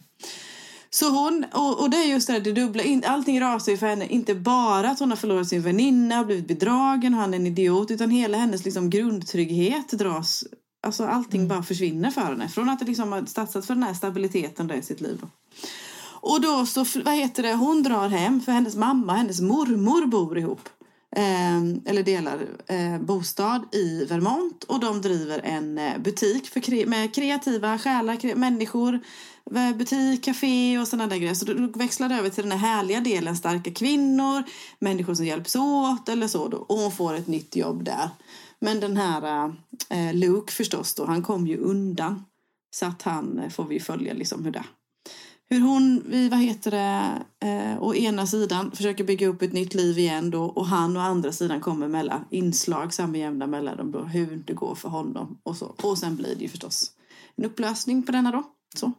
[0.96, 3.78] Så hon, och, och det är just det, här, det dubbla, in, allting rasar ju
[3.78, 4.08] för henne.
[4.08, 7.48] Inte bara att hon har förlorat sin väninna och blivit bedragen och han är en
[7.48, 7.92] idiot.
[7.92, 10.44] Utan hela hennes liksom, grundtrygghet dras,
[10.84, 12.50] alltså allting bara försvinner för henne.
[12.50, 15.18] Från att det liksom har satsat för den här stabiliteten där i sitt liv.
[15.22, 15.28] Då.
[16.06, 20.06] Och då så, vad heter det, hon drar hem för hennes mamma och hennes mormor
[20.06, 20.70] bor ihop.
[21.16, 26.86] Eh, eller delar eh, bostad i Vermont och de driver en eh, butik för kre
[26.86, 29.00] med kreativa själar, kre människor,
[29.52, 31.34] Eh, butik, café och sådana där grejer.
[31.34, 34.44] Så då växlar det över till den här härliga delen, starka kvinnor,
[34.80, 36.58] människor som hjälps åt eller så då.
[36.58, 38.10] Och hon får ett nytt jobb där.
[38.60, 39.54] Men den här
[39.90, 42.26] eh, Luke förstås då, han kom ju undan.
[42.76, 44.64] Så att han eh, får vi följa liksom hur det
[45.50, 49.74] hur hon, vi, vad heter det, eh, å ena sidan försöker bygga upp ett nytt
[49.74, 53.92] liv igen då och han å andra sidan kommer mellan inslag samma jämna mellan dem
[53.92, 55.76] då hur det går för honom och så.
[55.84, 56.92] Och sen blir det ju förstås
[57.36, 58.44] en upplösning på denna då.
[58.78, 58.92] Så.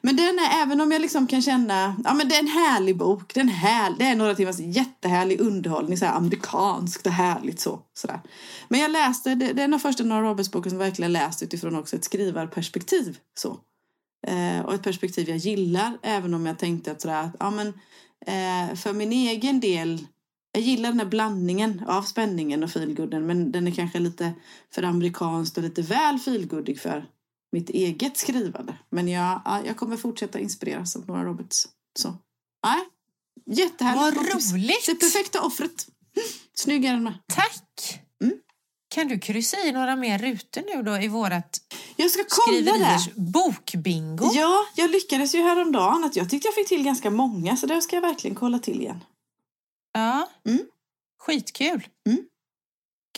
[0.00, 2.96] Men den är, även om jag liksom kan känna, ja men det är en härlig
[2.96, 7.12] bok, det är, en här, det är några timmars jättehärlig underhållning, så här amerikanskt och
[7.12, 7.80] härligt så.
[7.94, 8.20] Sådär.
[8.68, 11.76] Men jag läste, det, det är en av första Nora Roberts-boken som verkligen läst utifrån
[11.76, 13.18] också ett skrivarperspektiv.
[13.34, 13.56] Så.
[14.26, 17.68] Eh, och ett perspektiv jag gillar, även om jag tänkte att, sådär, att ja, men,
[18.26, 20.06] eh, för min egen del,
[20.52, 24.32] jag gillar den här blandningen av spänningen och feelgooden, men den är kanske lite
[24.74, 27.06] för amerikanskt och lite väl feelgoodig för
[27.52, 28.78] mitt eget skrivande.
[28.90, 31.68] Men jag, ja, jag kommer fortsätta inspireras av Nora Roberts.
[31.98, 32.14] Så,
[32.64, 32.80] nej.
[33.46, 34.16] Jättehärligt.
[34.16, 34.86] Vad roligt!
[34.86, 35.86] Det perfekta offret.
[36.54, 37.14] Snyggare än med.
[37.34, 38.00] Tack!
[38.22, 38.36] Mm.
[38.88, 41.60] Kan du kryssa i några mer rutor nu då i vårat
[41.96, 42.98] Jag ska kolla det.
[43.16, 44.30] bokbingo?
[44.34, 47.82] Ja, jag lyckades ju häromdagen att jag tyckte jag fick till ganska många så det
[47.82, 49.04] ska jag verkligen kolla till igen.
[49.92, 50.28] Ja.
[50.48, 50.62] Mm.
[51.18, 51.88] Skitkul.
[52.06, 52.20] Mm.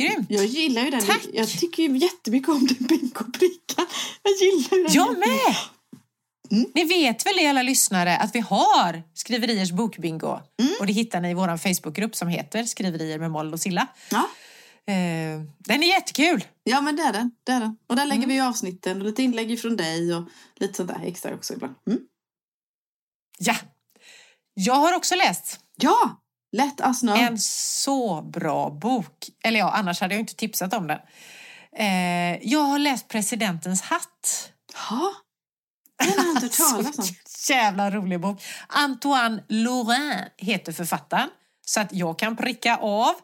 [0.02, 0.26] Grymt.
[0.30, 1.06] Jag gillar ju den.
[1.06, 1.26] Tack.
[1.32, 3.86] Jag tycker ju jättemycket om den bingobrickan.
[4.22, 4.92] Jag gillar ju den.
[4.94, 5.56] Jag med!
[6.50, 6.66] Mm.
[6.74, 10.40] Ni vet väl alla lyssnare att vi har Skriveriers bokbingo.
[10.62, 10.72] Mm.
[10.80, 13.86] Och det hittar ni i vår Facebookgrupp som heter Skriverier med Moll och Silla.
[14.10, 14.28] Ja.
[14.86, 16.44] Eh, den är jättekul!
[16.64, 17.30] ja, men det är den.
[17.44, 17.76] Det är den.
[17.86, 18.34] Och där lägger Mm.
[18.36, 20.24] vi avsnitten och lite inlägg från dig och
[20.56, 21.74] lite sånt där extra också ibland.
[21.90, 22.00] Mm.
[23.38, 23.54] Ja!
[24.54, 26.21] Jag har också läst Ja!
[26.52, 27.16] Let us know.
[27.16, 29.28] en så bra bok.
[29.44, 30.98] Eller ja, annars hade jag inte tipsat om den.
[31.76, 34.52] Eh, jag har läst Presidentens hatt.
[34.74, 35.12] Ja.
[36.04, 37.04] Den har jag inte hört talas om.
[37.48, 38.42] Jävla rolig bok.
[38.68, 41.28] Antoine Laurent heter författaren.
[41.66, 43.14] Så att jag kan pricka av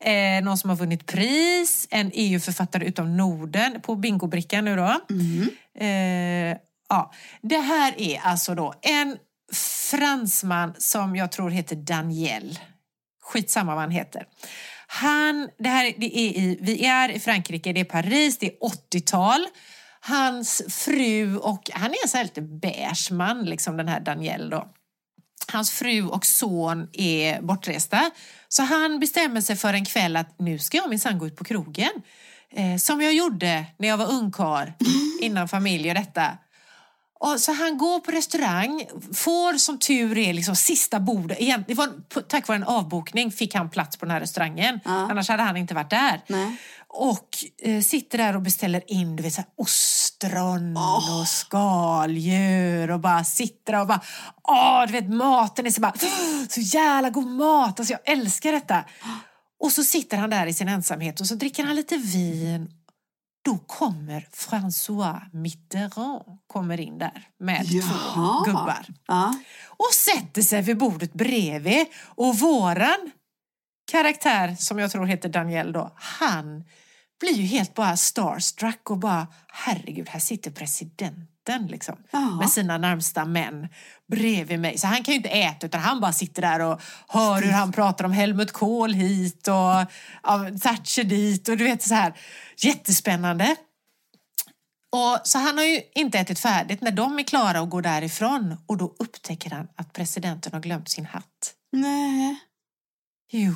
[0.00, 5.00] eh, någon som har vunnit pris, en EU-författare utav Norden på bingobrickan nu då.
[5.10, 5.48] Mm.
[5.78, 6.58] Eh,
[6.88, 7.12] ja.
[7.42, 9.16] Det här är alltså då en
[9.90, 12.58] fransman som jag tror heter Daniel.
[13.26, 14.26] Skitsamma vad han heter.
[14.86, 18.58] Han, det här, det är i, vi är i Frankrike, det är Paris, det är
[18.92, 19.46] 80-tal.
[20.00, 24.50] Hans fru och, han är en sån här lite beige man, liksom den här Daniel
[24.50, 24.68] då.
[25.52, 28.10] Hans fru och son är bortresta.
[28.48, 31.44] Så han bestämmer sig för en kväll att nu ska jag minsann gå ut på
[31.44, 31.90] krogen.
[32.50, 34.74] Eh, som jag gjorde när jag var ungkar
[35.20, 36.38] innan familj och detta.
[37.26, 41.40] Och så han går på restaurang, får som tur är liksom sista bordet.
[41.40, 41.88] Igen, det var,
[42.28, 44.80] tack vare en avbokning fick han plats på den här restaurangen.
[44.84, 44.90] Ja.
[44.90, 46.20] Annars hade han inte varit där.
[46.26, 46.56] Nej.
[46.88, 47.28] Och
[47.62, 53.24] eh, sitter där och beställer in du vet, så här, ostron och skaldjur och bara
[53.24, 54.00] sitter där och bara,
[54.42, 55.94] åh, du vet maten är så bara,
[56.48, 57.80] så jävla god mat.
[57.80, 58.84] Alltså jag älskar detta.
[59.60, 62.70] Och så sitter han där i sin ensamhet och så dricker han lite vin.
[63.46, 68.44] Då kommer François Mitterrand kommer in där med två Jaha.
[68.44, 69.38] gubbar Ja.
[69.66, 71.86] och sätter sig vid bordet bredvid.
[72.04, 73.10] Och våran
[73.90, 76.64] karaktär, som jag tror heter Daniel då, han
[77.20, 82.20] blir ju helt bara starstruck och bara herregud, här sitter presidenten liksom Ja.
[82.30, 83.68] med sina närmsta män
[84.10, 84.78] bredvid mig.
[84.78, 87.72] Så han kan ju inte äta utan han bara sitter där och hör hur han
[87.72, 89.54] pratar om Helmut Kohl hit och
[90.22, 92.12] ja, Thatcher dit och du vet så här
[92.56, 93.56] jättespännande.
[94.92, 98.56] Och, så han har ju inte ätit färdigt när de är klara och går därifrån
[98.66, 101.54] och då upptäcker han att presidenten har glömt sin hatt.
[101.72, 102.36] Nej.
[103.32, 103.54] Jo.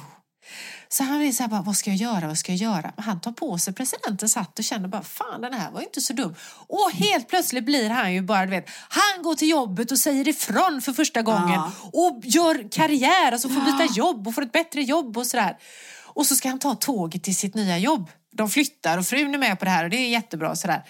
[0.89, 2.93] Så han blir så här bara, vad ska jag göra, vad ska jag göra?
[2.97, 6.01] Han tar på sig presidentens hatt och känner bara, fan den här var ju inte
[6.01, 6.35] så dum.
[6.67, 10.29] Och helt plötsligt blir han ju bara, du vet, han går till jobbet och säger
[10.29, 11.73] ifrån för första gången Ja.
[11.93, 15.57] och gör karriär, alltså får byta jobb och får ett bättre jobb och sådär.
[16.05, 18.11] Och så ska han ta tåget till sitt nya jobb.
[18.33, 20.85] De flyttar och frun är med på det här och det är jättebra sådär.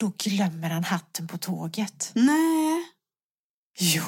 [0.00, 2.10] Då glömmer han hatten på tåget.
[2.14, 2.84] Nej.
[3.78, 4.02] Jo.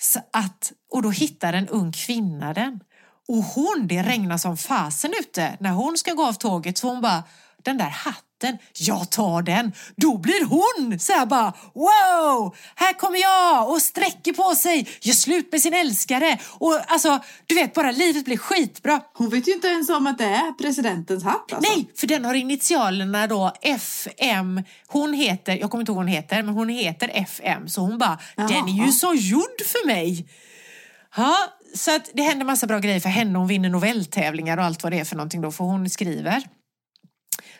[0.00, 2.80] Så att, och då hittar en ung kvinna den.
[3.28, 6.78] Och hon, det regnar som fasen ute när hon ska gå av tåget.
[6.78, 7.22] Så hon bara,
[7.62, 9.72] den där hatten, jag tar den.
[9.96, 15.14] Då blir hon så här bara, wow, här kommer jag och sträcker på sig, gör
[15.14, 16.38] slut med sin älskare.
[16.44, 19.00] Och alltså, du vet bara livet blir skitbra.
[19.14, 21.52] Hon vet ju inte ens om att det är presidentens hatt.
[21.52, 21.72] Alltså.
[21.72, 24.62] Nej, för den har initialerna då FM.
[24.86, 27.68] Hon heter, jag kommer inte ihåg vad hon heter, men hon heter FM.
[27.68, 28.48] Så hon bara, Jaha.
[28.48, 30.26] den är ju så gjord för mig.
[31.18, 31.36] Ja,
[31.74, 33.38] så att det händer massa bra grejer för henne.
[33.38, 36.42] Hon vinner novelltävlingar och allt vad det är för någonting då, för hon skriver.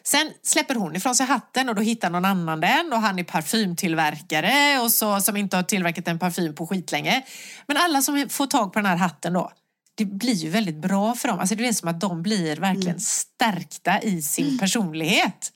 [0.02, 3.24] Sen släpper hon ifrån sig hatten och då hittar någon annan den och han är
[3.24, 7.22] parfymtillverkare och så, som inte har tillverkat en parfym på skitlänge.
[7.66, 9.52] Men alla som får tag på den här hatten då,
[9.94, 11.38] det blir ju väldigt bra för dem.
[11.38, 15.52] Alltså det är som att de blir verkligen stärkta i sin personlighet.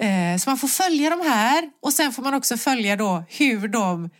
[0.00, 3.68] Eh, Så man får följa de här och sen får man också följa då hur
[3.68, 4.10] de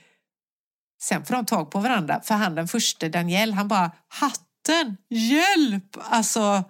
[1.03, 2.21] Sen får de tag på varandra.
[2.25, 5.97] För han den första, Daniel, han bara hatten, hjälp!
[6.11, 6.65] Alltså,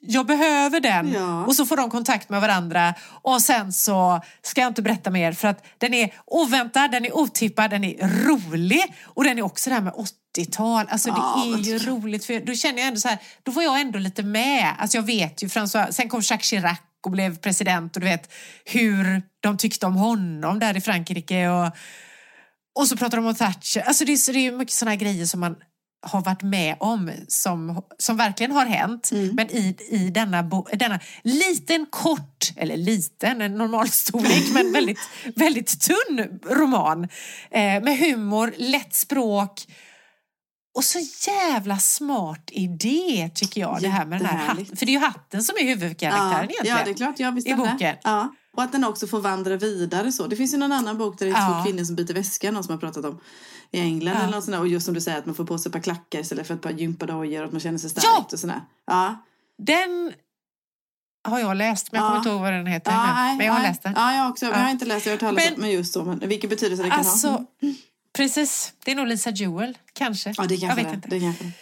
[0.00, 1.12] jag behöver den.
[1.12, 1.44] Ja.
[1.44, 5.32] Och så får de kontakt med varandra och sen så ska jag inte berätta mer
[5.32, 9.70] för att den är oväntad, den är otippad, den är rolig och den är också
[9.70, 9.92] det här med
[10.38, 10.86] 80-tal.
[10.88, 13.62] Alltså Ja, det är ju roligt för då känner jag ändå så här, då var
[13.62, 14.74] jag ändå lite med.
[14.78, 18.32] Alltså jag vet ju, François, sen kom Jacques Chirac och blev president och du vet
[18.64, 21.76] hur de tyckte om honom där i Frankrike och,
[22.74, 23.80] och så pratar de om Thatcher.
[23.80, 25.56] Alltså det, är, det är mycket sådana grejer som man
[26.06, 29.10] har varit med om som, som verkligen har hänt.
[29.12, 34.98] Men i, i denna, bo, denna liten kort, eller liten, en normal storlek, men väldigt,
[35.36, 37.08] väldigt tunn roman.
[37.50, 39.66] Eh, med humor, lätt språk
[40.74, 40.98] och så
[41.30, 43.78] jävla smart idé tycker jag.
[43.80, 44.76] Det här med den här hatten.
[44.76, 46.78] För det är ju hatten som är huvudkaraktären ja, egentligen.
[46.78, 47.18] ja, det är klart.
[47.18, 47.96] Ja, I boken.
[48.02, 48.34] Ja.
[48.56, 50.26] Och att den också får vandra vidare så.
[50.26, 51.54] Det finns ju någon annan bok där det är Ja.
[51.58, 53.20] två kvinnor som byter väska, någon som har pratat om
[53.70, 54.20] i England Ja.
[54.22, 54.60] eller något sånt där.
[54.60, 56.54] Och just som du säger att man får på sig ett par klackar istället för
[56.54, 58.26] ett par gympadojor och att man känner sig stark Ja!
[58.32, 58.60] och sådär.
[58.86, 59.24] Ja.
[59.58, 60.12] Den
[61.28, 62.08] har jag läst, men jag Ja.
[62.08, 62.90] kommer inte ihåg vad den heter.
[63.36, 63.68] Men jag har nej.
[63.68, 63.92] läst den.
[63.96, 64.46] Ja, jag också.
[64.46, 66.04] Jag har inte läst, jag har hört talas Men- om men just så.
[66.04, 67.44] Men vilken betydelse det kan Alltså, ha.
[67.62, 67.74] Mm.
[68.16, 68.72] precis.
[68.84, 70.34] Det är nog Lisa Jewell, kanske.
[70.36, 70.94] Ja, det jag kanske vet det.
[70.96, 71.08] inte.
[71.08, 71.52] det kanske det.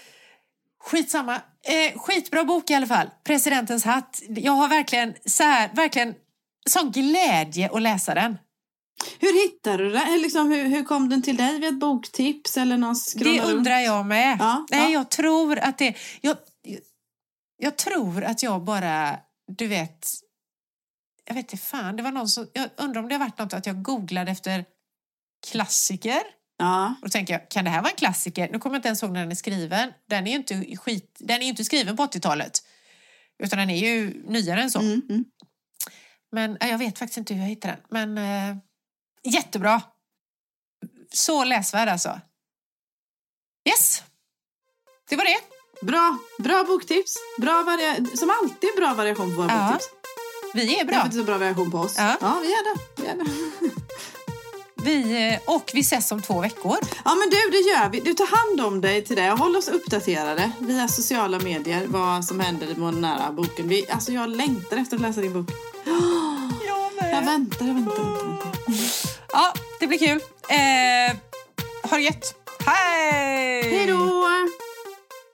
[0.82, 1.34] Skitsamma.
[1.34, 3.10] Eh, skitbra bok i alla fall.
[3.24, 4.22] Presidentens hatt.
[4.28, 6.14] Jag har verkligen, så här, verkligen
[6.68, 8.38] sån glädje att läsa den.
[9.18, 10.22] Hur hittade du den?
[10.22, 11.60] Liksom, hur, hur kom den till dig?
[11.60, 14.36] Vid ett boktips eller någon Det undrar jag med.
[14.40, 14.98] Ja, Nej, ja.
[14.98, 15.96] jag tror att det...
[16.20, 16.36] Jag,
[17.56, 19.18] jag, tror att jag bara,
[19.56, 20.06] du vet...
[21.24, 22.46] Jag vet inte fan, det var någon som...
[22.52, 24.64] Jag undrar om det har varit något att jag googlade efter
[25.50, 26.20] klassiker.
[26.58, 26.94] Ja.
[27.02, 28.48] Och då tänker jag, kan det här vara en klassiker?
[28.52, 29.92] Nu kommer jag inte ens ihåg när den är skriven.
[30.08, 32.62] Den är ju inte, skit, den är inte skriven på 80-talet.
[33.42, 34.80] Utan den är ju nyare än så.
[34.80, 35.24] Mm, mm.
[36.32, 38.14] Men ja, jag vet faktiskt inte hur jag hittade den.
[38.14, 38.18] Men
[38.50, 38.56] eh,
[39.32, 39.82] jättebra.
[41.12, 42.20] Så läsvärd alltså.
[43.68, 44.02] Yes.
[45.08, 45.38] Det var det.
[45.86, 47.14] Bra, bra boktips.
[47.38, 49.90] Bra varia- som alltid bra variation på våra Ja, boktips.
[50.54, 51.02] Vi är Det är bra.
[51.04, 51.94] inte så bra variation på oss.
[51.98, 52.16] Ja.
[52.20, 53.02] ja vi är det.
[53.02, 53.30] Vi är det.
[54.84, 56.76] Vi, eh, och vi ses om två veckor.
[57.04, 58.00] Ja men du, det gör vi.
[58.00, 62.40] Du tar hand om dig till det håll oss uppdaterade via sociala medier vad som
[62.40, 63.68] händer med den nära boken.
[63.68, 65.50] Vi, alltså jag längtar efter att läsa din bok.
[65.84, 68.02] Jag Jag väntar, jag väntar, jag väntar.
[68.02, 68.50] väntar.
[69.32, 70.20] Ja, det blir kul.
[70.48, 71.16] Eh,
[71.90, 72.34] ha det gött.
[72.66, 73.62] Hej!
[73.62, 74.26] Hej då!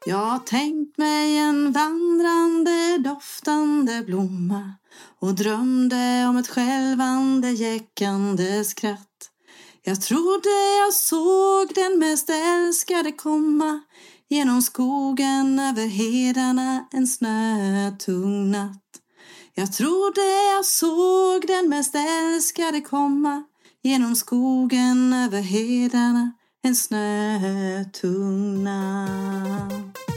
[0.07, 4.75] Jag har tänkt mig en vandrande, doftande blomma
[5.21, 9.31] och drömde om ett skälvande, jäckande skratt.
[9.83, 10.49] Jag trodde
[10.85, 13.81] jag såg den mest älskade komma
[14.29, 18.86] genom skogen över hedarna en snötung natt.
[19.59, 20.21] Jag trodde
[20.57, 23.45] jag såg den mest älskade komma
[23.83, 26.33] genom skogen över hedarna
[26.63, 30.16] en snötung natt.